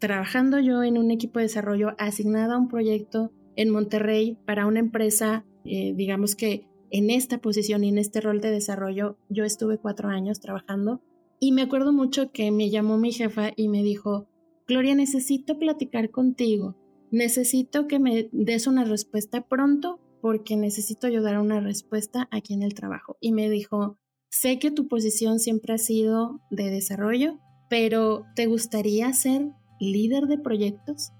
trabajando 0.00 0.58
yo 0.58 0.82
en 0.82 0.98
un 0.98 1.12
equipo 1.12 1.38
de 1.38 1.44
desarrollo 1.44 1.94
asignado 1.98 2.54
a 2.54 2.58
un 2.58 2.66
proyecto 2.66 3.30
en 3.54 3.70
Monterrey 3.70 4.36
para 4.44 4.66
una 4.66 4.80
empresa, 4.80 5.44
eh, 5.64 5.92
digamos 5.94 6.34
que 6.34 6.66
en 6.94 7.10
esta 7.10 7.38
posición 7.38 7.82
y 7.82 7.88
en 7.88 7.98
este 7.98 8.20
rol 8.20 8.40
de 8.40 8.52
desarrollo, 8.52 9.18
yo 9.28 9.42
estuve 9.44 9.78
cuatro 9.78 10.10
años 10.10 10.38
trabajando 10.38 11.02
y 11.40 11.50
me 11.50 11.62
acuerdo 11.62 11.92
mucho 11.92 12.30
que 12.30 12.52
me 12.52 12.70
llamó 12.70 12.98
mi 12.98 13.10
jefa 13.10 13.50
y 13.56 13.68
me 13.68 13.82
dijo, 13.82 14.28
Gloria, 14.68 14.94
necesito 14.94 15.58
platicar 15.58 16.10
contigo. 16.10 16.76
Necesito 17.10 17.88
que 17.88 17.98
me 17.98 18.28
des 18.30 18.68
una 18.68 18.84
respuesta 18.84 19.40
pronto 19.48 19.98
porque 20.20 20.54
necesito 20.54 21.08
ayudar 21.08 21.34
a 21.34 21.40
una 21.40 21.58
respuesta 21.58 22.28
aquí 22.30 22.54
en 22.54 22.62
el 22.62 22.74
trabajo. 22.74 23.16
Y 23.20 23.32
me 23.32 23.50
dijo, 23.50 23.98
sé 24.30 24.60
que 24.60 24.70
tu 24.70 24.86
posición 24.86 25.40
siempre 25.40 25.74
ha 25.74 25.78
sido 25.78 26.40
de 26.50 26.70
desarrollo, 26.70 27.40
pero 27.68 28.24
¿te 28.36 28.46
gustaría 28.46 29.12
ser 29.14 29.50
líder 29.80 30.28
de 30.28 30.38
proyectos? 30.38 31.10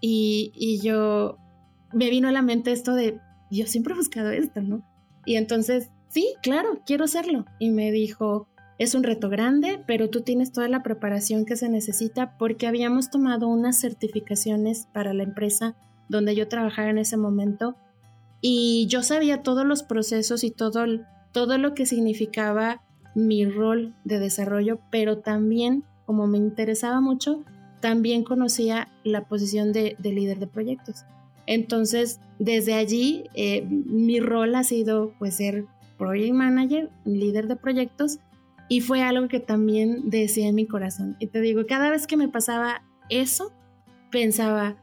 Y, 0.00 0.52
y 0.54 0.80
yo 0.80 1.36
me 1.92 2.08
vino 2.08 2.28
a 2.28 2.32
la 2.32 2.40
mente 2.40 2.72
esto 2.72 2.94
de, 2.94 3.20
yo 3.50 3.66
siempre 3.66 3.92
he 3.92 3.98
buscado 3.98 4.30
esto, 4.30 4.62
¿no? 4.62 4.87
Y 5.28 5.36
entonces, 5.36 5.90
sí, 6.08 6.36
claro, 6.42 6.80
quiero 6.86 7.04
hacerlo. 7.04 7.44
Y 7.58 7.68
me 7.68 7.92
dijo, 7.92 8.48
es 8.78 8.94
un 8.94 9.02
reto 9.02 9.28
grande, 9.28 9.78
pero 9.86 10.08
tú 10.08 10.22
tienes 10.22 10.52
toda 10.52 10.68
la 10.68 10.82
preparación 10.82 11.44
que 11.44 11.54
se 11.54 11.68
necesita 11.68 12.38
porque 12.38 12.66
habíamos 12.66 13.10
tomado 13.10 13.46
unas 13.46 13.78
certificaciones 13.78 14.88
para 14.94 15.12
la 15.12 15.24
empresa 15.24 15.76
donde 16.08 16.34
yo 16.34 16.48
trabajaba 16.48 16.88
en 16.88 16.96
ese 16.96 17.18
momento 17.18 17.76
y 18.40 18.86
yo 18.88 19.02
sabía 19.02 19.42
todos 19.42 19.66
los 19.66 19.82
procesos 19.82 20.44
y 20.44 20.50
todo, 20.50 20.86
todo 21.32 21.58
lo 21.58 21.74
que 21.74 21.84
significaba 21.84 22.80
mi 23.14 23.44
rol 23.44 23.94
de 24.04 24.20
desarrollo, 24.20 24.80
pero 24.90 25.18
también, 25.18 25.84
como 26.06 26.26
me 26.26 26.38
interesaba 26.38 27.02
mucho, 27.02 27.44
también 27.80 28.24
conocía 28.24 28.88
la 29.04 29.28
posición 29.28 29.74
de, 29.74 29.94
de 29.98 30.10
líder 30.10 30.38
de 30.38 30.46
proyectos. 30.46 31.04
Entonces, 31.48 32.20
desde 32.38 32.74
allí, 32.74 33.24
eh, 33.32 33.64
mi 33.64 34.20
rol 34.20 34.54
ha 34.54 34.64
sido 34.64 35.14
pues 35.18 35.36
ser 35.36 35.64
project 35.96 36.34
manager, 36.34 36.90
líder 37.06 37.48
de 37.48 37.56
proyectos, 37.56 38.18
y 38.68 38.82
fue 38.82 39.00
algo 39.02 39.28
que 39.28 39.40
también 39.40 40.10
decía 40.10 40.46
en 40.48 40.54
mi 40.54 40.66
corazón. 40.66 41.16
Y 41.18 41.28
te 41.28 41.40
digo, 41.40 41.62
cada 41.66 41.88
vez 41.88 42.06
que 42.06 42.18
me 42.18 42.28
pasaba 42.28 42.82
eso, 43.08 43.50
pensaba, 44.10 44.76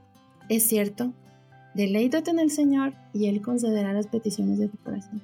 es 0.50 0.68
cierto, 0.68 1.14
deleítate 1.76 2.32
en 2.32 2.40
el 2.40 2.50
Señor 2.50 2.94
y 3.14 3.28
Él 3.28 3.44
concederá 3.44 3.94
las 3.94 4.08
peticiones 4.08 4.58
de 4.58 4.68
tu 4.68 4.78
corazón. 4.78 5.22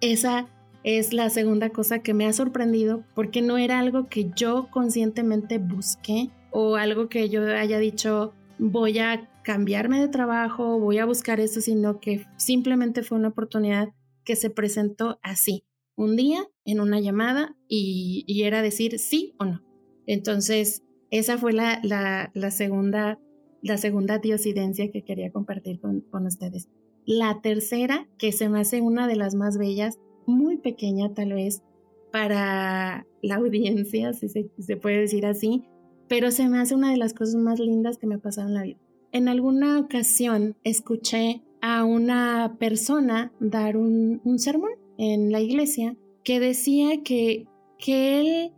Esa 0.00 0.46
es 0.84 1.12
la 1.12 1.28
segunda 1.28 1.68
cosa 1.68 1.98
que 1.98 2.14
me 2.14 2.24
ha 2.24 2.32
sorprendido 2.32 3.04
porque 3.14 3.42
no 3.42 3.58
era 3.58 3.78
algo 3.78 4.08
que 4.08 4.30
yo 4.34 4.68
conscientemente 4.70 5.58
busqué 5.58 6.30
o 6.50 6.76
algo 6.76 7.10
que 7.10 7.28
yo 7.28 7.46
haya 7.46 7.78
dicho, 7.78 8.32
voy 8.58 9.00
a 9.00 9.28
cambiarme 9.46 10.00
de 10.00 10.08
trabajo, 10.08 10.80
voy 10.80 10.98
a 10.98 11.06
buscar 11.06 11.38
eso, 11.38 11.60
sino 11.60 12.00
que 12.00 12.26
simplemente 12.36 13.04
fue 13.04 13.16
una 13.16 13.28
oportunidad 13.28 13.90
que 14.24 14.34
se 14.34 14.50
presentó 14.50 15.20
así, 15.22 15.64
un 15.94 16.16
día 16.16 16.48
en 16.64 16.80
una 16.80 16.98
llamada 16.98 17.56
y, 17.68 18.24
era 18.42 18.60
decir 18.60 18.98
sí 18.98 19.36
o 19.38 19.44
no. 19.44 19.62
Entonces, 20.04 20.82
esa 21.12 21.38
fue 21.38 21.52
la, 21.52 21.78
la, 21.84 22.50
segunda, 22.50 23.20
la 23.62 23.76
segunda 23.76 24.18
diosidencia 24.18 24.90
que 24.90 25.04
quería 25.04 25.30
compartir 25.30 25.78
con, 25.78 26.00
con 26.00 26.26
ustedes. 26.26 26.68
La 27.04 27.40
tercera, 27.40 28.08
que 28.18 28.32
se 28.32 28.48
me 28.48 28.58
hace 28.58 28.80
una 28.80 29.06
de 29.06 29.14
las 29.14 29.36
más 29.36 29.58
bellas, 29.58 30.00
muy 30.26 30.56
pequeña 30.56 31.14
tal 31.14 31.34
vez 31.34 31.62
para 32.10 33.06
la 33.22 33.36
audiencia, 33.36 34.12
si 34.12 34.28
se, 34.28 34.50
se 34.58 34.76
puede 34.76 35.02
decir 35.02 35.24
así, 35.24 35.62
pero 36.08 36.32
se 36.32 36.48
me 36.48 36.58
hace 36.58 36.74
una 36.74 36.90
de 36.90 36.96
las 36.96 37.14
cosas 37.14 37.36
más 37.36 37.60
lindas 37.60 37.96
que 37.96 38.08
me 38.08 38.18
pasaron 38.18 38.50
en 38.50 38.54
la 38.54 38.62
vida. 38.64 38.85
En 39.12 39.28
alguna 39.28 39.78
ocasión 39.78 40.56
escuché 40.64 41.42
a 41.60 41.84
una 41.84 42.56
persona 42.58 43.32
dar 43.40 43.76
un, 43.76 44.20
sermón 44.38 44.70
en 44.98 45.32
la 45.32 45.40
iglesia 45.40 45.96
que 46.22 46.40
decía 46.40 47.02
que, 47.02 47.46
que 47.78 48.20
él 48.20 48.52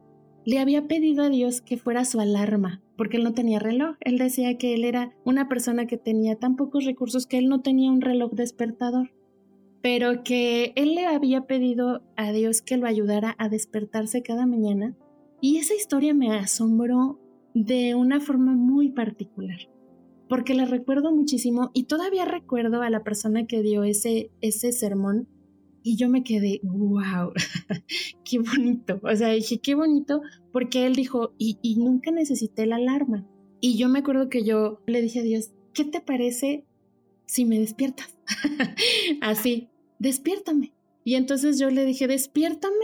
le 0.45 0.59
había 0.59 0.87
pedido 0.87 1.25
a 1.25 1.29
Dios 1.29 1.61
que 1.61 1.77
fuera 1.77 2.05
su 2.05 2.21
alarma, 2.21 2.83
porque 2.97 3.19
él 3.19 3.25
no 3.25 3.35
tenía 3.35 3.59
reloj. 3.59 3.97
Él 4.01 4.19
decía 4.19 4.57
que 4.57 4.75
él 4.75 4.85
era 4.85 5.13
una 5.25 5.49
persona 5.49 5.87
que 5.87 5.97
tenía 5.97 6.37
tan 6.37 6.57
pocos 6.57 6.85
recursos 6.85 7.27
que 7.27 7.39
él 7.39 7.49
no 7.49 7.61
tenía 7.61 7.91
un 7.91 8.01
reloj 8.01 8.33
despertador, 8.33 9.13
pero 9.83 10.23
que 10.25 10.73
él 10.75 10.95
le 10.95 11.07
había 11.07 11.47
pedido 11.47 12.03
a 12.17 12.33
Dios 12.33 12.63
que 12.63 12.79
lo 12.79 12.87
ayudara 12.87 13.37
a 13.39 13.49
despertarse 13.49 14.23
cada 14.23 14.47
mañana. 14.47 14.97
Y 15.41 15.59
esa 15.59 15.75
historia 15.75 16.15
me 16.15 16.35
asombró 16.35 17.21
de 17.55 17.95
una 17.95 18.21
forma 18.21 18.55
muy 18.55 18.91
particular 18.91 19.59
porque 20.29 20.55
la 20.55 20.67
recuerdo 20.67 21.15
muchísimo 21.15 21.71
y 21.75 21.85
todavía 21.85 22.25
recuerdo 22.25 22.83
a 22.83 22.91
la 22.91 23.03
persona 23.03 23.47
que 23.47 23.63
dio 23.63 23.85
ese, 23.85 24.31
ese 24.41 24.73
sermón 24.73 25.29
y 25.83 25.97
yo 25.97 26.09
me 26.09 26.23
quedé, 26.23 26.61
wow, 26.63 27.33
qué 28.25 28.39
bonito. 28.41 29.01
O 29.03 29.17
sea, 29.17 29.29
dije, 29.31 29.59
qué 29.59 29.75
bonito, 29.75 30.21
porque 30.53 30.87
él 30.87 30.95
dijo, 30.95 31.33
y, 31.39 31.59
y 31.63 31.77
nunca 31.77 32.11
necesité 32.11 32.67
la 32.67 32.77
alarma. 32.77 33.27
Y 33.61 33.79
yo 33.79 33.89
me 33.89 34.01
acuerdo 34.01 34.29
que 34.29 34.45
yo 34.45 34.83
le 34.87 35.01
dije 35.01 35.21
a 35.21 35.23
Dios, 35.23 35.51
¿qué 35.73 35.85
te 35.85 36.01
parece 36.01 36.67
si 37.27 37.45
me 37.45 37.59
despiertas? 37.59 38.19
Así, 39.23 39.69
despiértame. 39.99 40.75
Y 41.05 41.15
entonces 41.15 41.59
yo 41.59 41.71
le 41.71 41.87
dije, 41.87 42.07
despiértame 42.07 42.75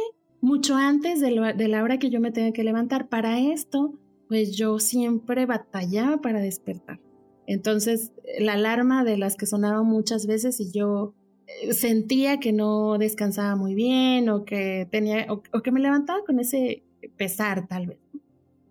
mucho 0.40 0.74
antes 0.76 1.20
de, 1.20 1.54
de 1.56 1.68
la 1.68 1.82
hora 1.82 1.98
que 1.98 2.10
yo 2.10 2.20
me 2.20 2.32
tenga 2.32 2.52
que 2.52 2.64
levantar. 2.64 3.08
Para 3.08 3.38
esto, 3.38 3.98
pues 4.28 4.56
yo 4.56 4.78
siempre 4.78 5.46
batallaba 5.46 6.22
para 6.22 6.40
despertar. 6.40 7.00
Entonces, 7.46 8.12
la 8.38 8.54
alarma 8.54 9.04
de 9.04 9.18
las 9.18 9.36
que 9.36 9.46
sonaba 9.46 9.82
muchas 9.82 10.26
veces 10.26 10.60
y 10.60 10.72
yo 10.72 11.14
eh, 11.46 11.72
sentía 11.74 12.40
que 12.40 12.52
no 12.52 12.98
descansaba 12.98 13.56
muy 13.56 13.74
bien 13.74 14.28
o 14.28 14.44
que 14.44 14.88
tenía 14.90 15.26
o, 15.28 15.42
que 15.42 15.72
me 15.72 15.80
levantaba 15.80 16.24
con 16.24 16.40
ese 16.40 16.84
pesar 17.16 17.66
tal 17.68 17.86
vez. 17.88 17.98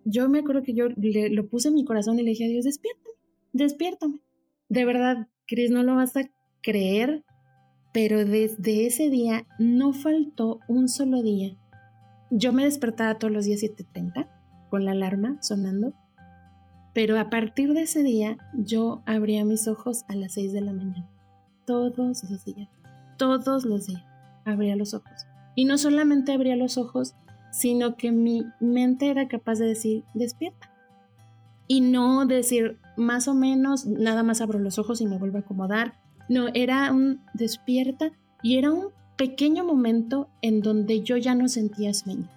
Yo 0.04 0.28
me 0.28 0.40
acuerdo 0.40 0.62
que 0.62 0.74
yo 0.74 0.88
le, 0.88 1.30
lo 1.30 1.48
puse 1.48 1.68
en 1.68 1.74
mi 1.74 1.84
corazón 1.84 2.18
y 2.18 2.22
le 2.22 2.30
dije 2.30 2.44
a 2.44 2.48
Dios, 2.48 2.64
despiértame, 2.64 3.14
despiértame. 3.52 4.20
De 4.68 4.84
verdad, 4.84 5.28
Cris, 5.46 5.70
no 5.70 5.82
lo 5.82 5.94
vas 5.94 6.16
a 6.16 6.30
creer, 6.62 7.24
pero 7.92 8.24
desde 8.24 8.86
ese 8.86 9.08
día 9.08 9.46
no 9.58 9.92
faltó 9.92 10.60
un 10.68 10.88
solo 10.88 11.22
día. 11.22 11.56
Yo 12.30 12.52
me 12.52 12.64
despertaba 12.64 13.18
todos 13.18 13.32
los 13.32 13.44
días 13.44 13.62
7.30 13.62 14.28
con 14.68 14.84
la 14.84 14.90
alarma 14.90 15.38
sonando 15.40 15.94
pero 16.94 17.18
a 17.18 17.28
partir 17.28 17.74
de 17.74 17.82
ese 17.82 18.02
día 18.02 18.38
yo 18.54 19.02
abría 19.04 19.44
mis 19.44 19.66
ojos 19.66 20.04
a 20.08 20.14
las 20.14 20.34
6 20.34 20.52
de 20.52 20.60
la 20.60 20.72
mañana. 20.72 21.10
Todos 21.66 22.22
los 22.30 22.44
días. 22.44 22.68
Todos 23.18 23.64
los 23.64 23.86
días. 23.86 24.04
Abría 24.44 24.76
los 24.76 24.94
ojos. 24.94 25.26
Y 25.56 25.64
no 25.64 25.76
solamente 25.76 26.32
abría 26.32 26.56
los 26.56 26.78
ojos, 26.78 27.14
sino 27.50 27.96
que 27.96 28.12
mi 28.12 28.46
mente 28.60 29.10
era 29.10 29.28
capaz 29.28 29.58
de 29.58 29.66
decir, 29.66 30.04
despierta. 30.14 30.70
Y 31.66 31.80
no 31.80 32.26
decir, 32.26 32.78
más 32.96 33.26
o 33.26 33.34
menos, 33.34 33.86
nada 33.86 34.22
más 34.22 34.40
abro 34.40 34.58
los 34.58 34.78
ojos 34.78 35.00
y 35.00 35.06
me 35.06 35.18
vuelvo 35.18 35.38
a 35.38 35.40
acomodar. 35.40 35.94
No, 36.28 36.48
era 36.54 36.92
un 36.92 37.20
despierta 37.32 38.12
y 38.42 38.58
era 38.58 38.70
un 38.70 38.88
pequeño 39.16 39.64
momento 39.64 40.28
en 40.42 40.60
donde 40.60 41.02
yo 41.02 41.16
ya 41.16 41.34
no 41.34 41.48
sentía 41.48 41.92
sueño. 41.92 42.28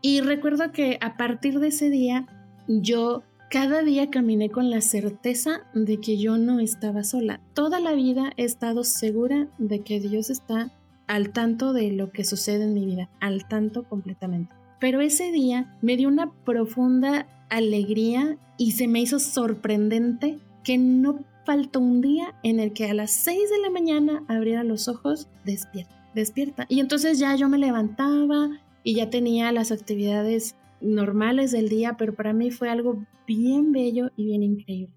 Y 0.00 0.20
recuerdo 0.20 0.72
que 0.72 0.98
a 1.00 1.16
partir 1.16 1.58
de 1.58 1.68
ese 1.68 1.90
día 1.90 2.26
yo 2.68 3.24
cada 3.50 3.82
día 3.82 4.10
caminé 4.10 4.50
con 4.50 4.70
la 4.70 4.80
certeza 4.80 5.60
de 5.72 5.98
que 6.00 6.18
yo 6.18 6.36
no 6.36 6.58
estaba 6.58 7.04
sola. 7.04 7.40
Toda 7.54 7.80
la 7.80 7.92
vida 7.92 8.32
he 8.36 8.44
estado 8.44 8.82
segura 8.82 9.48
de 9.58 9.80
que 9.80 10.00
Dios 10.00 10.30
está 10.30 10.72
al 11.06 11.30
tanto 11.30 11.72
de 11.72 11.92
lo 11.92 12.10
que 12.10 12.24
sucede 12.24 12.64
en 12.64 12.74
mi 12.74 12.84
vida, 12.84 13.08
al 13.20 13.46
tanto 13.46 13.84
completamente. 13.84 14.52
Pero 14.80 15.00
ese 15.00 15.30
día 15.30 15.76
me 15.80 15.96
dio 15.96 16.08
una 16.08 16.32
profunda 16.44 17.28
alegría 17.48 18.36
y 18.58 18.72
se 18.72 18.88
me 18.88 19.00
hizo 19.00 19.18
sorprendente 19.20 20.38
que 20.64 20.78
no 20.78 21.20
faltó 21.44 21.78
un 21.78 22.00
día 22.00 22.34
en 22.42 22.58
el 22.58 22.72
que 22.72 22.90
a 22.90 22.94
las 22.94 23.12
6 23.12 23.38
de 23.50 23.58
la 23.60 23.70
mañana 23.70 24.24
abriera 24.26 24.64
los 24.64 24.88
ojos 24.88 25.28
despierta, 25.44 25.94
despierta. 26.14 26.66
Y 26.68 26.80
entonces 26.80 27.20
ya 27.20 27.36
yo 27.36 27.48
me 27.48 27.58
levantaba 27.58 28.50
y 28.82 28.96
ya 28.96 29.08
tenía 29.08 29.52
las 29.52 29.70
actividades 29.70 30.56
normales 30.86 31.52
del 31.52 31.68
día, 31.68 31.96
pero 31.98 32.14
para 32.14 32.32
mí 32.32 32.50
fue 32.50 32.68
algo 32.68 33.04
bien 33.26 33.72
bello 33.72 34.10
y 34.16 34.26
bien 34.26 34.42
increíble. 34.42 34.94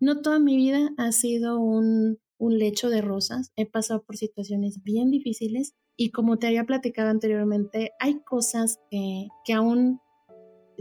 No 0.00 0.20
toda 0.22 0.38
mi 0.38 0.56
vida 0.56 0.90
ha 0.96 1.12
sido 1.12 1.58
un, 1.58 2.18
lecho 2.38 2.88
de 2.88 3.02
rosas, 3.02 3.52
he 3.56 3.66
pasado 3.66 4.02
por 4.02 4.16
situaciones 4.16 4.82
bien 4.82 5.10
difíciles 5.10 5.74
y 5.96 6.10
como 6.10 6.38
te 6.38 6.46
había 6.46 6.64
platicado 6.64 7.10
anteriormente, 7.10 7.92
hay 8.00 8.20
cosas 8.24 8.80
que, 8.90 9.28
aún 9.54 10.00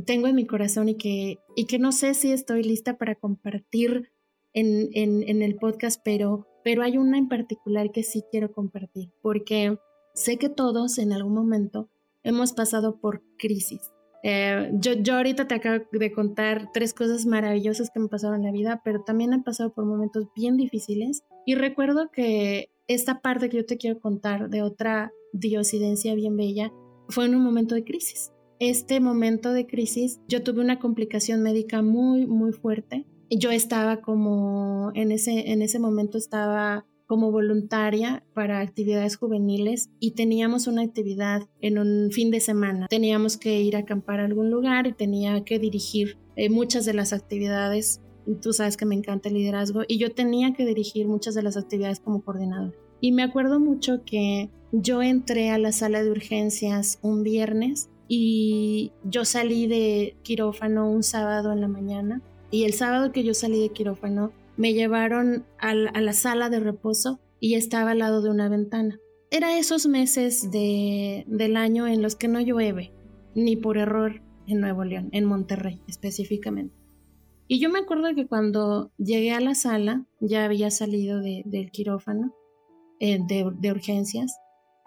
tengo 0.06 0.28
en 0.28 0.36
mi 0.36 0.48
corazón 0.48 0.88
y 0.88 0.96
que, 0.96 1.38
no 1.80 1.92
sé 1.92 2.14
si 2.14 2.32
estoy 2.32 2.64
lista 2.64 2.98
para 2.98 3.16
compartir 3.16 4.10
en, 4.54 5.42
el 5.42 5.56
podcast, 5.58 6.02
pero 6.04 6.48
hay 6.82 6.98
una 6.98 7.18
en 7.18 7.28
particular 7.28 7.92
que 7.92 8.04
sí 8.04 8.24
quiero 8.32 8.54
compartir, 8.54 9.12
porque 9.22 9.78
sé 10.14 10.38
que 10.38 10.48
todos 10.48 10.98
en 10.98 11.12
algún 11.12 11.34
momento 11.34 11.90
hemos 12.24 12.54
pasado 12.54 13.02
por 13.02 13.22
crisis 13.38 13.82
eh, 14.24 14.70
yo, 14.74 14.94
yo 14.94 15.16
ahorita 15.16 15.48
te 15.48 15.56
acabo 15.56 15.86
de 15.92 16.12
contar 16.12 16.72
tres 16.74 16.94
cosas 16.94 17.26
maravillosas 17.26 17.90
que 17.90 18.00
me 18.00 18.10
pasaron 18.10 18.38
en 18.38 18.46
la 18.46 18.52
vida, 18.52 18.82
pero 18.84 19.04
también 19.04 19.34
he 19.34 19.42
pasado 19.42 19.74
por 19.74 19.86
momentos 19.86 20.28
bien 20.36 20.58
difíciles 20.58 21.24
y 21.46 21.56
recuerdo 21.56 22.12
que 22.12 22.70
esta 22.88 23.22
parte 23.22 23.50
que 23.50 23.58
yo 23.58 23.66
te 23.66 23.78
quiero 23.78 24.00
contar 24.00 24.50
de 24.50 24.62
otra 24.62 25.12
diosidencia 25.32 26.16
bien 26.16 26.36
bella 26.36 26.74
fue 27.08 27.26
en 27.26 27.36
un 27.36 27.44
momento 27.44 27.76
de 27.76 27.84
crisis. 27.84 28.32
este 28.60 29.00
momento 29.00 29.54
de 29.54 29.66
crisis, 29.66 30.20
yo 30.28 30.44
tuve 30.44 30.60
una 30.60 30.80
complicación 30.80 31.42
médica 31.42 31.82
muy, 31.82 32.28
muy 32.28 32.52
fuerte. 32.52 33.06
Yo 33.30 33.52
estaba 33.52 34.02
como, 34.02 34.92
en 34.96 35.14
ese, 35.14 35.52
en 35.52 35.62
ese 35.62 35.80
momento 35.80 36.18
estaba 36.18 36.86
como 37.10 37.32
voluntaria 37.32 38.24
para 38.36 38.60
actividades 38.60 39.18
juveniles 39.18 39.90
y 40.00 40.12
teníamos 40.12 40.68
una 40.68 40.84
actividad 40.84 41.42
en 41.60 41.80
un 41.80 42.12
fin 42.12 42.30
de 42.30 42.40
semana. 42.40 42.86
Teníamos 42.88 43.36
que 43.36 43.60
ir 43.62 43.76
a 43.76 43.80
acampar 43.80 44.20
a 44.20 44.26
algún 44.26 44.52
lugar 44.52 44.86
y 44.86 44.94
tenía 44.94 45.44
que 45.44 45.58
dirigir 45.58 46.20
eh, 46.36 46.52
muchas 46.52 46.86
de 46.86 46.94
las 46.94 47.12
actividades. 47.12 48.00
Tú 48.44 48.54
sabes 48.54 48.78
que 48.78 48.86
me 48.86 48.94
encanta 48.94 49.28
el 49.28 49.36
liderazgo 49.36 49.82
y 49.88 49.98
yo 49.98 50.14
tenía 50.14 50.54
que 50.54 50.68
dirigir 50.68 51.08
muchas 51.08 51.34
de 51.34 51.42
las 51.42 51.58
actividades 51.58 52.00
como 52.00 52.22
coordinador. 52.22 52.76
Y 53.02 53.12
me 53.12 53.24
acuerdo 53.24 53.60
mucho 53.60 54.04
que 54.06 54.52
yo 54.72 55.02
entré 55.02 55.50
a 55.50 55.58
la 55.58 55.72
sala 55.72 56.04
de 56.04 56.12
urgencias 56.12 57.00
un 57.02 57.24
viernes 57.24 57.90
y 58.08 58.92
yo 59.04 59.26
salí 59.26 59.66
de 59.66 60.16
quirófano 60.22 60.88
un 60.88 61.02
sábado 61.02 61.54
en 61.54 61.62
la 61.62 61.70
mañana 61.70 62.22
y 62.52 62.66
el 62.66 62.74
sábado 62.74 63.12
que 63.12 63.24
yo 63.24 63.34
salí 63.34 63.60
de 63.62 63.70
quirófano 63.70 64.32
me 64.60 64.74
llevaron 64.74 65.46
a 65.58 65.74
la, 65.74 66.12
sala 66.12 66.50
de 66.50 66.60
reposo 66.60 67.22
y 67.40 67.54
estaba 67.54 67.92
al 67.92 68.00
lado 68.00 68.22
de 68.22 68.30
una 68.30 68.50
ventana. 68.50 69.00
Era 69.32 69.58
esos 69.58 69.88
meses 69.88 70.52
de, 70.52 71.24
del 71.30 71.56
año 71.56 71.88
en 71.88 72.02
los 72.02 72.18
que 72.18 72.28
no 72.28 72.42
llueve, 72.42 72.92
ni 73.36 73.56
por 73.56 73.78
error 73.78 74.22
en 74.48 74.60
Nuevo 74.60 74.84
León, 74.84 75.08
en 75.14 75.24
Monterrey 75.24 75.82
específicamente. 75.88 76.76
Y 77.48 77.62
yo 77.62 77.70
me 77.70 77.80
acuerdo 77.80 78.14
que 78.14 78.28
cuando 78.28 78.92
llegué 78.98 79.32
a 79.32 79.40
la 79.40 79.56
sala, 79.56 80.06
ya 80.20 80.44
había 80.44 80.72
salido 80.72 81.22
del 81.22 81.72
quirófano 81.72 82.36
eh, 83.00 83.18
de, 83.26 83.50
de 83.58 83.72
urgencias, 83.72 84.36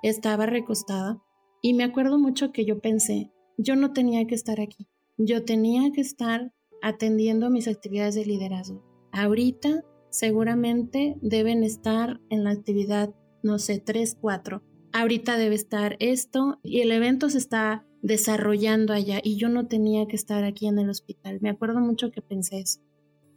estaba 0.03 0.45
recostada 0.45 1.23
y 1.63 1.73
me 1.73 1.85
acuerdo 1.85 2.19
mucho 2.19 2.53
que 2.53 2.67
yo 2.67 2.81
pensé, 2.81 3.33
yo 3.57 3.75
no 3.75 3.95
tenía 3.95 4.27
que 4.27 4.35
estar 4.35 4.61
aquí, 4.61 4.87
yo 5.17 5.47
tenía 5.47 5.91
que 5.93 6.03
estar 6.03 6.53
atendiendo 6.83 7.49
mis 7.49 7.69
actividades 7.69 8.17
de 8.17 8.27
liderazgo. 8.27 8.92
Ahorita 9.13 9.85
seguramente 10.11 11.17
deben 11.21 11.65
estar 11.65 12.21
en 12.31 12.45
la 12.45 12.51
actividad, 12.51 13.15
no 13.43 13.59
sé, 13.59 13.79
3, 13.79 14.17
4. 14.21 14.63
Ahorita 14.93 15.39
debe 15.39 15.55
estar 15.55 15.97
esto 16.01 16.59
y 16.63 16.81
el 16.81 16.93
evento 16.93 17.31
se 17.31 17.39
está 17.39 17.87
desarrollando 18.03 18.93
allá 18.93 19.21
y 19.23 19.37
yo 19.37 19.49
no 19.49 19.69
tenía 19.69 20.07
que 20.07 20.17
estar 20.17 20.45
aquí 20.45 20.67
en 20.67 20.79
el 20.79 20.91
hospital. 20.91 21.39
Me 21.41 21.51
acuerdo 21.51 21.81
mucho 21.81 22.11
que 22.11 22.21
pensé 22.21 22.61
eso. 22.61 22.81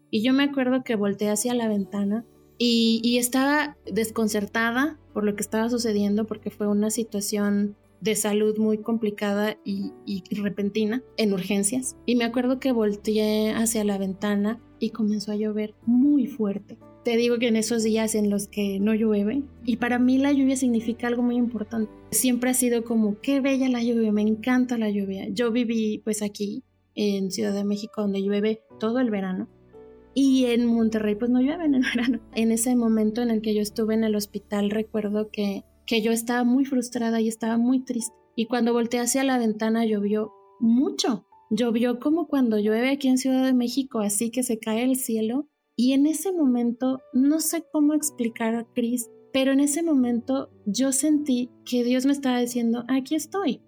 Y 0.10 0.24
yo 0.24 0.34
me 0.34 0.44
acuerdo 0.44 0.84
que 0.84 0.96
volteé 0.96 1.30
hacia 1.30 1.54
la 1.54 1.68
ventana 1.68 2.26
y, 2.58 3.18
estaba 3.18 3.78
desconcertada 3.92 4.98
por 5.14 5.24
lo 5.24 5.36
que 5.36 5.42
estaba 5.42 5.70
sucediendo 5.70 6.26
porque 6.26 6.50
fue 6.50 6.68
una 6.68 6.90
situación 6.90 7.76
de 8.06 8.16
salud 8.16 8.58
muy 8.60 8.78
complicada 8.78 9.58
y, 9.66 9.92
y, 10.06 10.24
repentina 10.36 11.02
en 11.18 11.34
urgencias. 11.34 11.98
Y 12.06 12.16
me 12.16 12.24
acuerdo 12.24 12.60
que 12.60 12.72
volteé 12.72 13.52
hacia 13.52 13.84
la 13.84 13.98
ventana 13.98 14.62
y 14.80 14.92
comenzó 14.92 15.32
a 15.32 15.36
llover 15.36 15.74
muy 15.88 16.28
fuerte. 16.28 16.78
Te 17.04 17.18
digo 17.18 17.40
que 17.40 17.48
en 17.48 17.56
esos 17.56 17.84
días 17.84 18.14
en 18.14 18.30
los 18.30 18.48
que 18.48 18.80
no 18.80 18.94
llueve, 18.94 19.42
y 19.66 19.78
para 19.78 19.98
mí 19.98 20.20
la 20.20 20.32
lluvia 20.32 20.56
significa 20.56 21.08
algo 21.08 21.24
muy 21.24 21.36
importante. 21.36 21.92
Siempre 22.12 22.52
ha 22.52 22.54
sido 22.54 22.84
como, 22.84 23.20
qué 23.22 23.42
bella 23.42 23.70
la 23.70 23.84
lluvia, 23.84 24.12
me 24.12 24.22
encanta 24.22 24.78
la 24.78 24.92
lluvia. 24.92 25.28
Yo 25.30 25.52
viví 25.52 26.00
pues 26.04 26.22
aquí 26.22 26.64
en 26.94 27.32
Ciudad 27.32 27.54
de 27.54 27.64
México 27.64 28.02
donde 28.02 28.22
llueve 28.22 28.62
todo 28.80 29.00
el 29.00 29.10
verano. 29.10 29.50
Y 30.14 30.46
en 30.46 30.68
Monterrey 30.68 31.16
pues 31.16 31.32
no 31.32 31.42
llueve 31.42 31.66
en 31.66 31.74
el 31.74 31.84
verano. 31.96 32.20
En 32.36 32.52
ese 32.52 32.76
momento 32.76 33.24
en 33.24 33.32
el 33.32 33.42
que 33.42 33.56
yo 33.56 33.62
estuve 33.62 33.96
en 33.96 34.04
el 34.04 34.16
hospital 34.16 34.70
recuerdo 34.70 35.30
que, 35.32 35.64
que 35.86 36.02
yo 36.02 36.12
estaba 36.12 36.44
muy 36.44 36.66
frustrada 36.66 37.22
y 37.22 37.28
estaba 37.28 37.58
muy 37.58 37.84
triste. 37.84 38.16
Y 38.36 38.48
cuando 38.48 38.74
volteé 38.74 39.00
hacia 39.00 39.24
la 39.24 39.38
ventana 39.38 39.86
llovió 39.86 40.34
mucho. 40.60 41.26
Llovió 41.50 42.00
como 42.00 42.28
cuando 42.28 42.58
llueve 42.58 42.90
aquí 42.90 43.08
en 43.08 43.18
Ciudad 43.18 43.46
de 43.46 43.54
México, 43.54 44.00
así 44.00 44.32
que 44.32 44.44
se 44.44 44.60
cae 44.60 44.84
el 44.84 44.96
cielo. 44.96 45.48
Y 45.76 45.94
en 45.94 46.06
ese 46.06 46.32
momento, 46.32 47.00
no 47.14 47.40
sé 47.40 47.66
cómo 47.72 47.94
explicar 47.94 48.56
a 48.56 48.66
Cris, 48.74 49.10
pero 49.32 49.52
en 49.52 49.60
ese 49.60 49.84
momento 49.84 50.50
yo 50.66 50.92
sentí 50.92 51.52
que 51.66 51.84
Dios 51.84 52.06
me 52.06 52.14
estaba 52.14 52.40
diciendo, 52.40 52.84
aquí 52.88 53.16
estoy. 53.16 53.62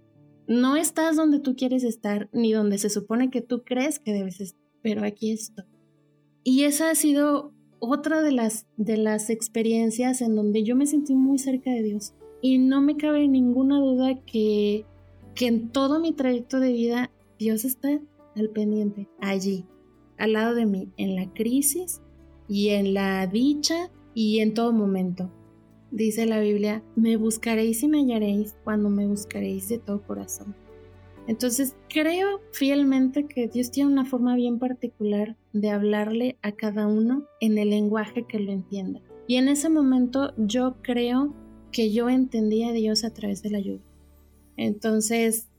No 0.48 0.78
estás 0.78 1.18
donde 1.18 1.40
tú 1.40 1.56
quieres 1.56 1.84
estar, 1.84 2.30
ni 2.32 2.54
donde 2.54 2.78
se 2.78 2.90
supone 2.90 3.30
que 3.30 3.42
tú 3.42 3.64
crees 3.66 4.00
que 4.00 4.14
debes 4.14 4.40
estar, 4.40 4.62
pero 4.82 5.04
aquí 5.04 5.32
estoy. 5.32 5.66
Y 6.44 6.64
esa 6.64 6.90
ha 6.90 6.96
sido 6.96 7.54
otra 7.80 8.22
de 8.22 8.32
las, 8.32 8.66
de 8.78 8.98
las 8.98 9.30
experiencias 9.30 10.22
en 10.22 10.36
donde 10.36 10.64
yo 10.64 10.76
me 10.76 10.86
sentí 10.86 11.16
muy 11.16 11.38
cerca 11.38 11.72
de 11.72 11.84
Dios. 11.84 12.14
Y 12.42 12.60
no 12.60 12.82
me 12.82 12.98
cabe 12.98 13.28
ninguna 13.28 13.80
duda 13.80 14.20
que, 14.26 14.86
que 15.36 15.48
en 15.48 15.70
todo 15.70 16.00
mi 16.00 16.14
trayecto 16.14 16.60
de 16.60 16.72
vida 16.72 17.12
Dios 17.40 17.66
está 17.66 18.00
al 18.36 18.50
pendiente, 18.50 19.08
allí, 19.20 19.66
al 20.18 20.34
lado 20.34 20.56
de 20.56 20.66
mí, 20.66 20.92
en 20.98 21.16
la 21.16 21.32
crisis 21.34 22.02
y 22.48 22.70
en 22.70 22.94
la 22.94 23.26
dicha 23.28 23.92
y 24.14 24.40
en 24.40 24.54
todo 24.54 24.74
momento. 24.74 25.32
Dice 25.92 26.26
la 26.26 26.40
Biblia, 26.40 26.84
me 26.96 27.18
buscaréis 27.18 27.82
y 27.82 27.88
me 27.88 28.00
hallaréis 28.00 28.56
cuando 28.64 28.90
me 28.90 29.08
buscaréis 29.08 29.70
de 29.70 29.80
todo 29.80 30.02
corazón. 30.06 30.56
Entonces 31.28 31.76
creo 31.90 32.42
fielmente 32.52 33.26
que 33.28 33.48
Dios 33.48 33.72
tiene 33.72 33.92
una 33.92 34.06
forma 34.06 34.36
bien 34.36 34.60
particular 34.60 35.36
de 35.52 35.70
hablarle 35.70 36.38
a 36.42 36.54
cada 36.54 36.88
uno 36.88 37.26
en 37.42 37.58
el 37.58 37.70
lenguaje 37.70 38.26
que 38.26 38.40
lo 38.40 38.52
entienda. 38.52 39.02
Y 39.28 39.36
en 39.36 39.50
ese 39.50 39.70
momento 39.70 40.34
yo 40.38 40.78
creo 40.82 41.36
que 41.72 41.92
yo 41.92 42.10
entendí 42.10 42.64
a 42.64 42.72
Dios 42.72 43.04
a 43.04 43.14
través 43.14 43.44
de 43.44 43.50
la 43.50 43.60
lluvia. 43.60 43.86
Entonces, 44.56 45.50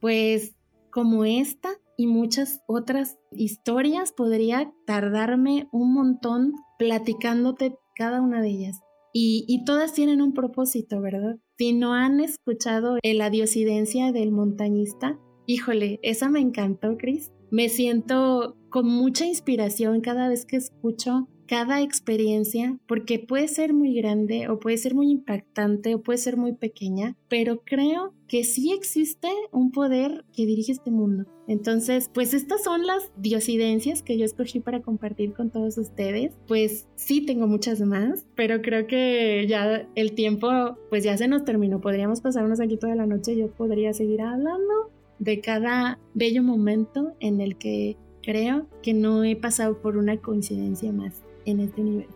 pues 0.00 0.54
como 0.90 1.24
esta 1.24 1.70
y 1.96 2.06
muchas 2.06 2.60
otras 2.66 3.18
historias, 3.32 4.12
podría 4.12 4.72
tardarme 4.86 5.68
un 5.72 5.94
montón 5.94 6.52
platicándote 6.78 7.76
cada 7.96 8.20
una 8.20 8.42
de 8.42 8.48
ellas. 8.48 8.83
Y, 9.16 9.62
todas 9.64 9.92
tienen 9.92 10.20
un 10.20 10.34
propósito, 10.34 11.00
¿verdad? 11.00 11.36
Si 11.56 11.72
no 11.72 11.94
han 11.94 12.18
escuchado 12.18 12.98
la 13.00 13.30
diosidencia 13.30 14.10
del 14.10 14.32
montañista, 14.32 15.20
híjole, 15.46 16.00
esa 16.02 16.28
me 16.28 16.40
encantó, 16.40 16.96
Chris. 16.98 17.30
Me 17.52 17.68
siento 17.68 18.56
con 18.70 18.88
mucha 18.88 19.24
inspiración 19.24 20.00
cada 20.00 20.28
vez 20.28 20.44
que 20.44 20.56
escucho 20.56 21.28
cada 21.46 21.82
experiencia, 21.82 22.78
porque 22.86 23.18
puede 23.18 23.48
ser 23.48 23.74
muy 23.74 23.94
grande 23.94 24.48
o 24.48 24.58
puede 24.58 24.76
ser 24.76 24.94
muy 24.94 25.10
impactante 25.10 25.94
o 25.94 26.02
puede 26.02 26.18
ser 26.18 26.36
muy 26.36 26.52
pequeña, 26.52 27.16
pero 27.28 27.62
creo 27.64 28.12
que 28.28 28.44
sí 28.44 28.72
existe 28.72 29.28
un 29.52 29.70
poder 29.70 30.24
que 30.32 30.46
dirige 30.46 30.72
este 30.72 30.90
mundo. 30.90 31.26
Entonces, 31.46 32.10
pues 32.12 32.32
estas 32.32 32.64
son 32.64 32.86
las 32.86 33.10
diosidencias 33.16 34.02
que 34.02 34.16
yo 34.16 34.24
escogí 34.24 34.60
para 34.60 34.80
compartir 34.80 35.34
con 35.34 35.50
todos 35.50 35.76
ustedes. 35.76 36.34
Pues 36.48 36.88
sí 36.94 37.26
tengo 37.26 37.46
muchas 37.46 37.80
más, 37.82 38.24
pero 38.34 38.62
creo 38.62 38.86
que 38.86 39.46
ya 39.46 39.86
el 39.94 40.14
tiempo 40.14 40.48
pues 40.88 41.04
ya 41.04 41.16
se 41.18 41.28
nos 41.28 41.44
terminó. 41.44 41.80
Podríamos 41.80 42.20
pasarnos 42.20 42.60
aquí 42.60 42.76
toda 42.76 42.94
la 42.94 43.06
noche, 43.06 43.36
yo 43.36 43.50
podría 43.50 43.92
seguir 43.92 44.22
hablando 44.22 44.90
de 45.18 45.40
cada 45.40 45.98
bello 46.14 46.42
momento 46.42 47.14
en 47.20 47.40
el 47.40 47.56
que 47.56 47.96
creo 48.22 48.66
que 48.82 48.94
no 48.94 49.22
he 49.22 49.36
pasado 49.36 49.80
por 49.80 49.96
una 49.96 50.16
coincidencia 50.16 50.92
más 50.92 51.23
en 51.44 51.60
este 51.60 51.82
nivel. 51.82 52.08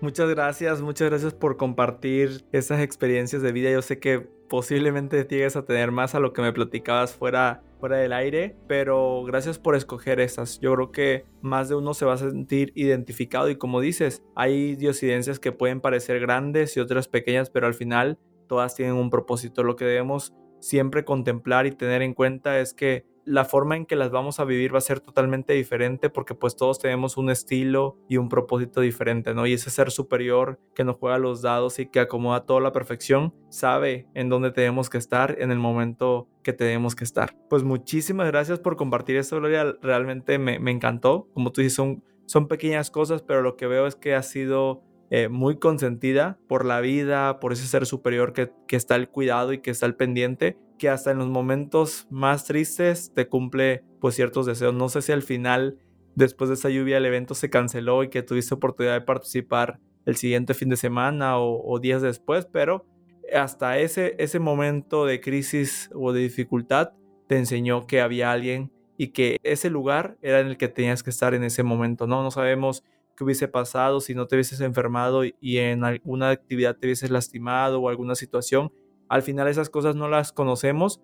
Muchas 0.00 0.28
gracias, 0.28 0.82
muchas 0.82 1.08
gracias 1.08 1.32
por 1.32 1.56
compartir 1.56 2.44
esas 2.52 2.80
experiencias 2.80 3.40
de 3.40 3.52
vida. 3.52 3.70
Yo 3.70 3.80
sé 3.80 3.98
que 3.98 4.20
posiblemente 4.48 5.24
llegues 5.24 5.56
a 5.56 5.64
tener 5.64 5.90
más 5.92 6.14
a 6.14 6.20
lo 6.20 6.32
que 6.32 6.42
me 6.42 6.52
platicabas 6.52 7.14
fuera, 7.14 7.62
fuera 7.80 7.96
del 7.96 8.12
aire, 8.12 8.54
pero 8.66 9.24
gracias 9.24 9.58
por 9.58 9.74
escoger 9.74 10.20
esas. 10.20 10.60
Yo 10.60 10.74
creo 10.74 10.92
que 10.92 11.24
más 11.40 11.68
de 11.68 11.76
uno 11.76 11.94
se 11.94 12.04
va 12.04 12.14
a 12.14 12.18
sentir 12.18 12.70
identificado 12.74 13.48
y 13.48 13.56
como 13.56 13.80
dices, 13.80 14.22
hay 14.34 14.76
diosidencias 14.76 15.38
que 15.38 15.52
pueden 15.52 15.80
parecer 15.80 16.20
grandes 16.20 16.76
y 16.76 16.80
otras 16.80 17.08
pequeñas, 17.08 17.48
pero 17.48 17.66
al 17.66 17.74
final 17.74 18.18
todas 18.46 18.74
tienen 18.74 18.96
un 18.96 19.10
propósito. 19.10 19.62
Lo 19.62 19.76
que 19.76 19.86
debemos 19.86 20.34
siempre 20.60 21.04
contemplar 21.04 21.66
y 21.66 21.72
tener 21.72 22.02
en 22.02 22.14
cuenta 22.14 22.58
es 22.60 22.74
que 22.74 23.06
la 23.24 23.44
forma 23.44 23.76
en 23.76 23.86
que 23.86 23.96
las 23.96 24.10
vamos 24.10 24.38
a 24.38 24.44
vivir 24.44 24.74
va 24.74 24.78
a 24.78 24.82
ser 24.82 25.00
totalmente 25.00 25.52
diferente 25.54 26.10
porque 26.10 26.34
pues 26.34 26.56
todos 26.56 26.78
tenemos 26.78 27.16
un 27.16 27.30
estilo 27.30 27.96
y 28.08 28.18
un 28.18 28.28
propósito 28.28 28.80
diferente, 28.80 29.34
¿no? 29.34 29.46
Y 29.46 29.54
ese 29.54 29.70
ser 29.70 29.90
superior 29.90 30.60
que 30.74 30.84
nos 30.84 30.96
juega 30.96 31.18
los 31.18 31.42
dados 31.42 31.78
y 31.78 31.86
que 31.86 32.00
acomoda 32.00 32.44
toda 32.44 32.60
la 32.60 32.72
perfección, 32.72 33.34
sabe 33.48 34.06
en 34.14 34.28
dónde 34.28 34.50
tenemos 34.50 34.90
que 34.90 34.98
estar 34.98 35.36
en 35.40 35.50
el 35.50 35.58
momento 35.58 36.28
que 36.42 36.52
tenemos 36.52 36.94
que 36.94 37.04
estar. 37.04 37.36
Pues 37.48 37.62
muchísimas 37.62 38.26
gracias 38.26 38.58
por 38.58 38.76
compartir 38.76 39.16
esto, 39.16 39.36
Gloria. 39.36 39.74
Realmente 39.80 40.38
me, 40.38 40.56
encantó. 40.70 41.28
Como 41.32 41.52
tú 41.52 41.62
dices, 41.62 41.74
son, 41.74 42.04
son 42.26 42.48
pequeñas 42.48 42.90
cosas, 42.90 43.22
pero 43.22 43.42
lo 43.42 43.56
que 43.56 43.66
veo 43.66 43.86
es 43.86 43.96
que 43.96 44.14
ha 44.14 44.22
sido 44.22 44.82
eh, 45.10 45.28
muy 45.28 45.58
consentida 45.58 46.38
por 46.48 46.64
la 46.64 46.80
vida, 46.80 47.40
por 47.40 47.52
ese 47.52 47.66
ser 47.66 47.86
superior 47.86 48.32
que, 48.32 48.52
que 48.66 48.76
está 48.76 48.96
al 48.96 49.08
cuidado 49.08 49.52
y 49.52 49.58
que 49.60 49.70
está 49.70 49.86
al 49.86 49.96
pendiente 49.96 50.58
que 50.78 50.88
hasta 50.88 51.10
en 51.10 51.18
los 51.18 51.28
momentos 51.28 52.06
más 52.10 52.44
tristes 52.44 53.12
te 53.14 53.28
cumple 53.28 53.84
pues 54.00 54.14
ciertos 54.14 54.46
deseos. 54.46 54.74
No 54.74 54.88
sé 54.88 55.02
si 55.02 55.12
al 55.12 55.22
final, 55.22 55.78
después 56.14 56.48
de 56.48 56.54
esa 56.54 56.68
lluvia, 56.70 56.98
el 56.98 57.06
evento 57.06 57.34
se 57.34 57.50
canceló 57.50 58.02
y 58.02 58.10
que 58.10 58.22
tuviste 58.22 58.54
oportunidad 58.54 58.94
de 58.94 59.00
participar 59.00 59.80
el 60.04 60.16
siguiente 60.16 60.54
fin 60.54 60.68
de 60.68 60.76
semana 60.76 61.38
o, 61.38 61.78
días 61.80 62.02
después, 62.02 62.46
pero 62.46 62.86
hasta 63.34 63.78
ese, 63.78 64.14
ese 64.18 64.38
momento 64.38 65.06
de 65.06 65.20
crisis 65.20 65.90
o 65.94 66.12
de 66.12 66.20
dificultad, 66.20 66.92
te 67.26 67.38
enseñó 67.38 67.86
que 67.86 68.02
había 68.02 68.30
alguien 68.30 68.70
y 68.98 69.08
que 69.08 69.38
ese 69.42 69.70
lugar 69.70 70.18
era 70.20 70.40
en 70.40 70.48
el 70.48 70.56
que 70.58 70.68
tenías 70.68 71.02
que 71.02 71.10
estar 71.10 71.34
en 71.34 71.42
ese 71.42 71.62
momento, 71.62 72.06
¿no? 72.06 72.22
No 72.22 72.30
sabemos 72.30 72.84
qué 73.16 73.24
hubiese 73.24 73.48
pasado 73.48 74.00
si 74.00 74.14
no 74.14 74.26
te 74.26 74.36
hubieses 74.36 74.60
enfermado 74.60 75.22
y 75.24 75.58
en 75.58 75.84
alguna 75.84 76.30
actividad 76.30 76.76
te 76.76 76.86
hubieses 76.86 77.10
lastimado 77.10 77.80
o 77.80 77.88
alguna 77.88 78.14
situación. 78.14 78.72
Al 79.08 79.22
final 79.22 79.48
esas 79.48 79.70
cosas 79.70 79.96
no 79.96 80.08
las 80.08 80.32
conocemos, 80.32 81.02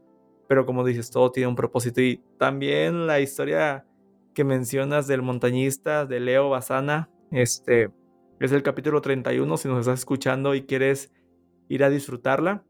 pero 0.48 0.66
como 0.66 0.84
dices, 0.84 1.10
todo 1.10 1.30
tiene 1.30 1.48
un 1.48 1.56
propósito. 1.56 2.00
Y 2.00 2.22
también 2.38 3.06
la 3.06 3.20
historia 3.20 3.86
que 4.34 4.44
mencionas 4.44 5.06
del 5.06 5.22
montañista, 5.22 6.06
de 6.06 6.20
Leo 6.20 6.50
Bazana, 6.50 7.10
este, 7.30 7.90
es 8.40 8.52
el 8.52 8.62
capítulo 8.62 9.00
31, 9.00 9.56
si 9.56 9.68
nos 9.68 9.80
estás 9.80 10.00
escuchando 10.00 10.54
y 10.54 10.62
quieres 10.62 11.12
ir 11.68 11.84
a 11.84 11.90
disfrutarla, 11.90 12.64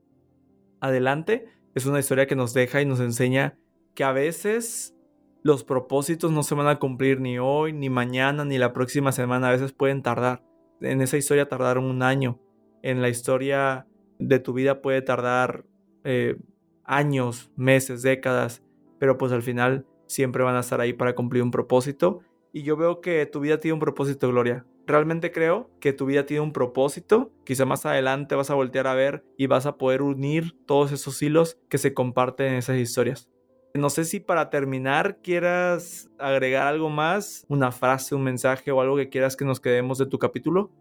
adelante. 0.80 1.46
Es 1.74 1.86
una 1.86 2.00
historia 2.00 2.26
que 2.26 2.36
nos 2.36 2.52
deja 2.52 2.82
y 2.82 2.86
nos 2.86 3.00
enseña 3.00 3.56
que 3.94 4.04
a 4.04 4.12
veces 4.12 4.94
los 5.42 5.64
propósitos 5.64 6.30
no 6.32 6.42
se 6.42 6.54
van 6.54 6.66
a 6.66 6.78
cumplir 6.78 7.20
ni 7.20 7.38
hoy, 7.38 7.72
ni 7.72 7.88
mañana, 7.88 8.44
ni 8.44 8.58
la 8.58 8.72
próxima 8.72 9.12
semana. 9.12 9.48
A 9.48 9.52
veces 9.52 9.72
pueden 9.72 10.02
tardar. 10.02 10.42
En 10.80 11.00
esa 11.00 11.16
historia 11.16 11.48
tardaron 11.48 11.84
un 11.84 12.02
año. 12.02 12.40
En 12.82 13.00
la 13.00 13.08
historia 13.08 13.86
de 14.20 14.38
tu 14.38 14.52
vida 14.52 14.82
puede 14.82 15.02
tardar 15.02 15.64
eh, 16.04 16.36
años, 16.84 17.50
meses, 17.56 18.02
décadas. 18.02 18.62
Pero 18.98 19.18
pues 19.18 19.32
al 19.32 19.42
final 19.42 19.86
siempre 20.06 20.42
van 20.42 20.56
a 20.56 20.60
estar 20.60 20.80
ahí 20.80 20.92
para 20.92 21.14
cumplir 21.14 21.42
un 21.42 21.50
propósito. 21.50 22.20
Y 22.52 22.62
yo 22.62 22.76
veo 22.76 23.00
que 23.00 23.24
tu 23.26 23.40
vida 23.40 23.58
tiene 23.58 23.74
un 23.74 23.80
propósito, 23.80 24.28
Gloria. 24.28 24.66
Realmente 24.86 25.30
creo 25.30 25.70
que 25.78 25.92
tu 25.92 26.06
vida 26.06 26.26
tiene 26.26 26.40
un 26.40 26.52
propósito. 26.52 27.30
Quizá 27.44 27.64
más 27.64 27.86
adelante 27.86 28.34
vas 28.34 28.50
a 28.50 28.54
voltear 28.54 28.86
a 28.88 28.94
ver 28.94 29.24
y 29.36 29.46
vas 29.46 29.66
a 29.66 29.76
poder 29.78 30.02
unir 30.02 30.56
todos 30.66 30.90
esos 30.90 31.22
hilos 31.22 31.58
que 31.68 31.78
se 31.78 31.94
comparten 31.94 32.48
en 32.48 32.54
esas 32.54 32.76
historias. 32.76 33.30
No 33.72 33.88
sé 33.88 34.04
si 34.04 34.18
para 34.18 34.50
terminar 34.50 35.18
quieras 35.22 36.10
agregar 36.18 36.66
algo 36.66 36.90
más, 36.90 37.46
una 37.48 37.70
frase, 37.70 38.16
un 38.16 38.24
mensaje 38.24 38.72
o 38.72 38.80
algo 38.80 38.96
que 38.96 39.08
quieras 39.08 39.36
que 39.36 39.44
nos 39.44 39.60
quedemos 39.60 39.98
de 39.98 40.06
tu 40.06 40.18
capítulo. 40.18 40.72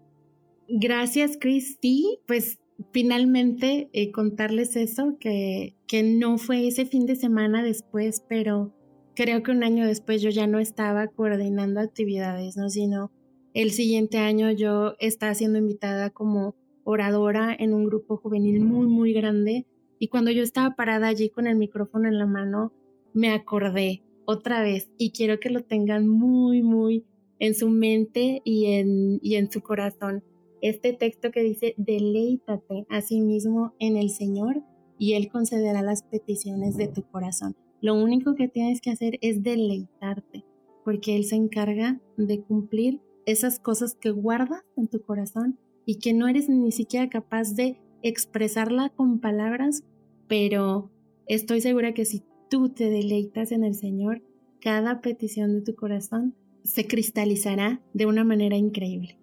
Gracias, 0.67 1.37
Cristi. 1.39 2.19
Pues 2.25 2.58
finalmente 2.91 3.89
eh, 3.93 4.11
contarles 4.11 4.75
eso, 4.75 5.17
que, 5.19 5.75
que 5.87 6.03
no 6.03 6.37
fue 6.37 6.67
ese 6.67 6.85
fin 6.85 7.05
de 7.05 7.15
semana 7.15 7.63
después, 7.63 8.23
pero 8.27 8.73
creo 9.15 9.43
que 9.43 9.51
un 9.51 9.63
año 9.63 9.85
después 9.85 10.21
yo 10.21 10.29
ya 10.29 10.47
no 10.47 10.59
estaba 10.59 11.07
coordinando 11.07 11.79
actividades, 11.81 12.55
¿no? 12.57 12.69
Sino 12.69 13.11
el 13.53 13.71
siguiente 13.71 14.17
año 14.19 14.51
yo 14.51 14.95
estaba 14.99 15.33
siendo 15.33 15.57
invitada 15.59 16.09
como 16.09 16.55
oradora 16.83 17.55
en 17.57 17.73
un 17.73 17.85
grupo 17.85 18.17
juvenil 18.17 18.61
muy, 18.61 18.87
muy 18.87 19.13
grande. 19.13 19.65
Y 19.99 20.07
cuando 20.07 20.31
yo 20.31 20.43
estaba 20.43 20.75
parada 20.75 21.07
allí 21.07 21.29
con 21.29 21.47
el 21.47 21.57
micrófono 21.57 22.07
en 22.07 22.17
la 22.17 22.25
mano, 22.25 22.71
me 23.13 23.31
acordé 23.31 24.03
otra 24.25 24.61
vez 24.61 24.89
y 24.97 25.11
quiero 25.11 25.39
que 25.39 25.49
lo 25.49 25.63
tengan 25.63 26.07
muy, 26.07 26.61
muy 26.61 27.03
en 27.39 27.55
su 27.55 27.69
mente 27.69 28.41
y 28.43 28.67
en, 28.67 29.19
y 29.21 29.35
en 29.35 29.51
su 29.51 29.61
corazón. 29.61 30.23
Este 30.61 30.93
texto 30.93 31.31
que 31.31 31.41
dice, 31.41 31.73
deleítate 31.77 32.85
a 32.89 33.01
sí 33.01 33.21
mismo 33.21 33.73
en 33.79 33.97
el 33.97 34.09
Señor 34.09 34.63
y 34.97 35.13
Él 35.13 35.29
concederá 35.29 35.81
las 35.81 36.03
peticiones 36.03 36.75
de 36.75 36.87
tu 36.87 37.03
corazón. 37.03 37.55
Lo 37.81 37.95
único 37.95 38.35
que 38.35 38.49
tienes 38.49 38.81
que 38.81 38.91
hacer 38.91 39.17
es 39.21 39.41
deleitarte, 39.41 40.43
porque 40.83 41.15
Él 41.15 41.23
se 41.23 41.35
encarga 41.35 42.01
de 42.17 42.41
cumplir 42.41 42.99
esas 43.25 43.59
cosas 43.59 43.95
que 43.95 44.11
guardas 44.11 44.63
en 44.75 44.87
tu 44.87 45.01
corazón 45.01 45.57
y 45.85 45.95
que 45.99 46.13
no 46.13 46.27
eres 46.27 46.49
ni 46.49 46.71
siquiera 46.71 47.09
capaz 47.09 47.55
de 47.55 47.77
expresarla 48.01 48.89
con 48.89 49.19
palabras, 49.19 49.83
pero 50.27 50.91
estoy 51.27 51.61
segura 51.61 51.93
que 51.93 52.05
si 52.05 52.23
tú 52.49 52.69
te 52.69 52.89
deleitas 52.89 53.51
en 53.51 53.63
el 53.63 53.75
Señor, 53.75 54.21
cada 54.61 55.01
petición 55.01 55.53
de 55.53 55.61
tu 55.61 55.75
corazón 55.75 56.35
se 56.63 56.85
cristalizará 56.85 57.81
de 57.93 58.05
una 58.05 58.23
manera 58.23 58.57
increíble. 58.57 59.17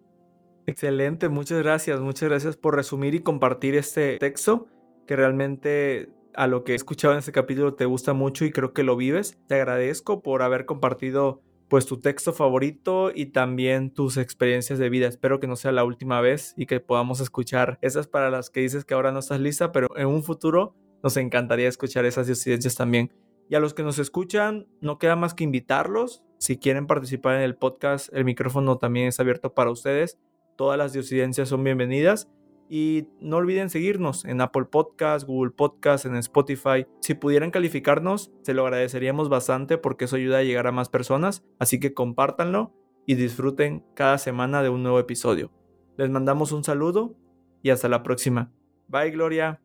Excelente, 0.67 1.29
muchas 1.29 1.63
gracias, 1.63 2.01
muchas 2.01 2.29
gracias 2.29 2.57
por 2.57 2.75
resumir 2.75 3.15
y 3.15 3.21
compartir 3.21 3.77
este 3.77 4.19
texto 4.19 4.67
que 5.07 5.15
realmente 5.15 6.11
a 6.35 6.49
lo 6.49 6.65
que 6.65 6.73
he 6.73 6.75
escuchado 6.75 7.15
en 7.15 7.21
este 7.21 7.33
capítulo 7.33 7.75
te 7.75 7.85
gusta 7.85 8.13
mucho 8.13 8.45
y 8.45 8.51
creo 8.51 8.73
que 8.73 8.83
lo 8.83 8.97
vives. 8.97 9.39
Te 9.47 9.55
agradezco 9.55 10.23
por 10.23 10.43
haber 10.43 10.67
compartido 10.67 11.41
pues 11.69 11.87
tu 11.87 11.99
texto 11.99 12.33
favorito 12.33 13.11
y 13.15 13.27
también 13.27 13.93
tus 13.93 14.17
experiencias 14.17 14.79
de 14.79 14.91
vida. 14.91 15.09
Espero 15.09 15.41
que 15.41 15.47
no 15.47 15.57
sea 15.57 15.73
la 15.73 15.85
última 15.85 16.21
vez 16.21 16.53
y 16.57 16.67
que 16.67 16.81
podamos 16.81 17.21
escuchar 17.21 17.79
esas 17.81 18.07
para 18.07 18.31
las 18.31 18.51
que 18.51 18.61
dices 18.61 18.85
que 18.85 18.95
ahora 18.95 19.13
no 19.13 19.21
estás 19.21 19.41
lista, 19.41 19.73
pero 19.73 19.89
en 19.97 20.07
un 20.07 20.23
futuro 20.23 20.75
nos 21.03 21.17
encantaría 21.17 21.69
escuchar 21.69 22.05
esas 22.05 22.27
disidencias 22.27 22.75
también. 22.75 23.13
Y 23.49 23.55
a 23.55 23.61
los 23.61 23.75
que 23.75 23.85
nos 23.85 23.99
escuchan, 23.99 24.67
no 24.81 24.99
queda 24.99 25.15
más 25.15 25.33
que 25.33 25.45
invitarlos. 25.45 26.25
Si 26.39 26.59
quieren 26.59 26.87
participar 26.87 27.37
en 27.37 27.43
el 27.43 27.57
podcast, 27.57 28.13
el 28.13 28.25
micrófono 28.25 28.79
también 28.79 29.07
es 29.07 29.21
abierto 29.21 29.55
para 29.55 29.71
ustedes. 29.71 30.19
Todas 30.57 30.79
las 30.79 30.93
disidencias 30.93 31.49
son 31.49 31.63
bienvenidas. 31.63 32.29
Y 32.69 33.07
no 33.21 33.37
olviden 33.37 33.71
seguirnos 33.71 34.25
en 34.25 34.41
Apple 34.41 34.65
Podcast, 34.65 35.25
Google 35.27 35.53
Podcast, 35.53 36.05
en 36.05 36.17
Spotify. 36.17 36.87
Si 37.01 37.15
pudieran 37.15 37.53
calificarnos, 37.53 38.33
se 38.43 38.55
lo 38.55 38.65
agradeceríamos 38.65 39.29
bastante 39.29 39.79
porque 39.79 40.07
eso 40.07 40.17
ayuda 40.17 40.39
a 40.39 40.43
llegar 40.43 40.67
a 40.67 40.73
más 40.73 40.89
personas. 40.89 41.45
Así 41.61 41.79
que 41.79 41.95
compártanlo 41.95 42.75
y 43.07 43.15
disfruten 43.15 43.85
cada 43.95 44.19
semana 44.19 44.63
de 44.63 44.69
un 44.69 44.83
nuevo 44.83 44.99
episodio. 44.99 45.53
Les 45.97 46.11
mandamos 46.11 46.51
un 46.51 46.65
saludo 46.65 47.15
y 47.63 47.71
hasta 47.71 47.89
la 47.89 48.03
próxima. 48.03 48.51
Bye, 48.89 49.13
Gloria. 49.13 49.61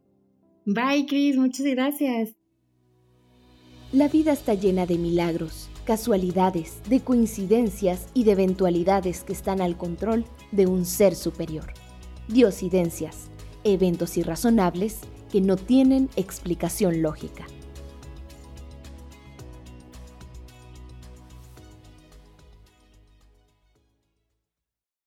Bye, 0.66 1.08
Chris, 1.08 1.38
muchas 1.38 1.66
gracias. 1.66 2.36
La 3.92 4.10
vida 4.10 4.32
está 4.32 4.54
llena 4.54 4.86
de 4.86 4.98
milagros, 4.98 5.71
casualidades, 5.86 6.82
de 6.90 7.02
coincidencias 7.02 8.08
y 8.14 8.24
de 8.24 8.34
eventualidades 8.34 9.24
que 9.24 9.34
están 9.34 9.62
al 9.62 9.78
control 9.78 10.26
de 10.52 10.68
un 10.68 10.86
ser 10.86 11.16
superior. 11.16 11.74
Diosidencias, 12.28 13.30
eventos 13.64 14.18
irrazonables 14.18 15.00
que 15.32 15.42
no 15.42 15.56
tienen 15.56 16.10
explicación 16.16 17.02
lógica. 17.02 17.46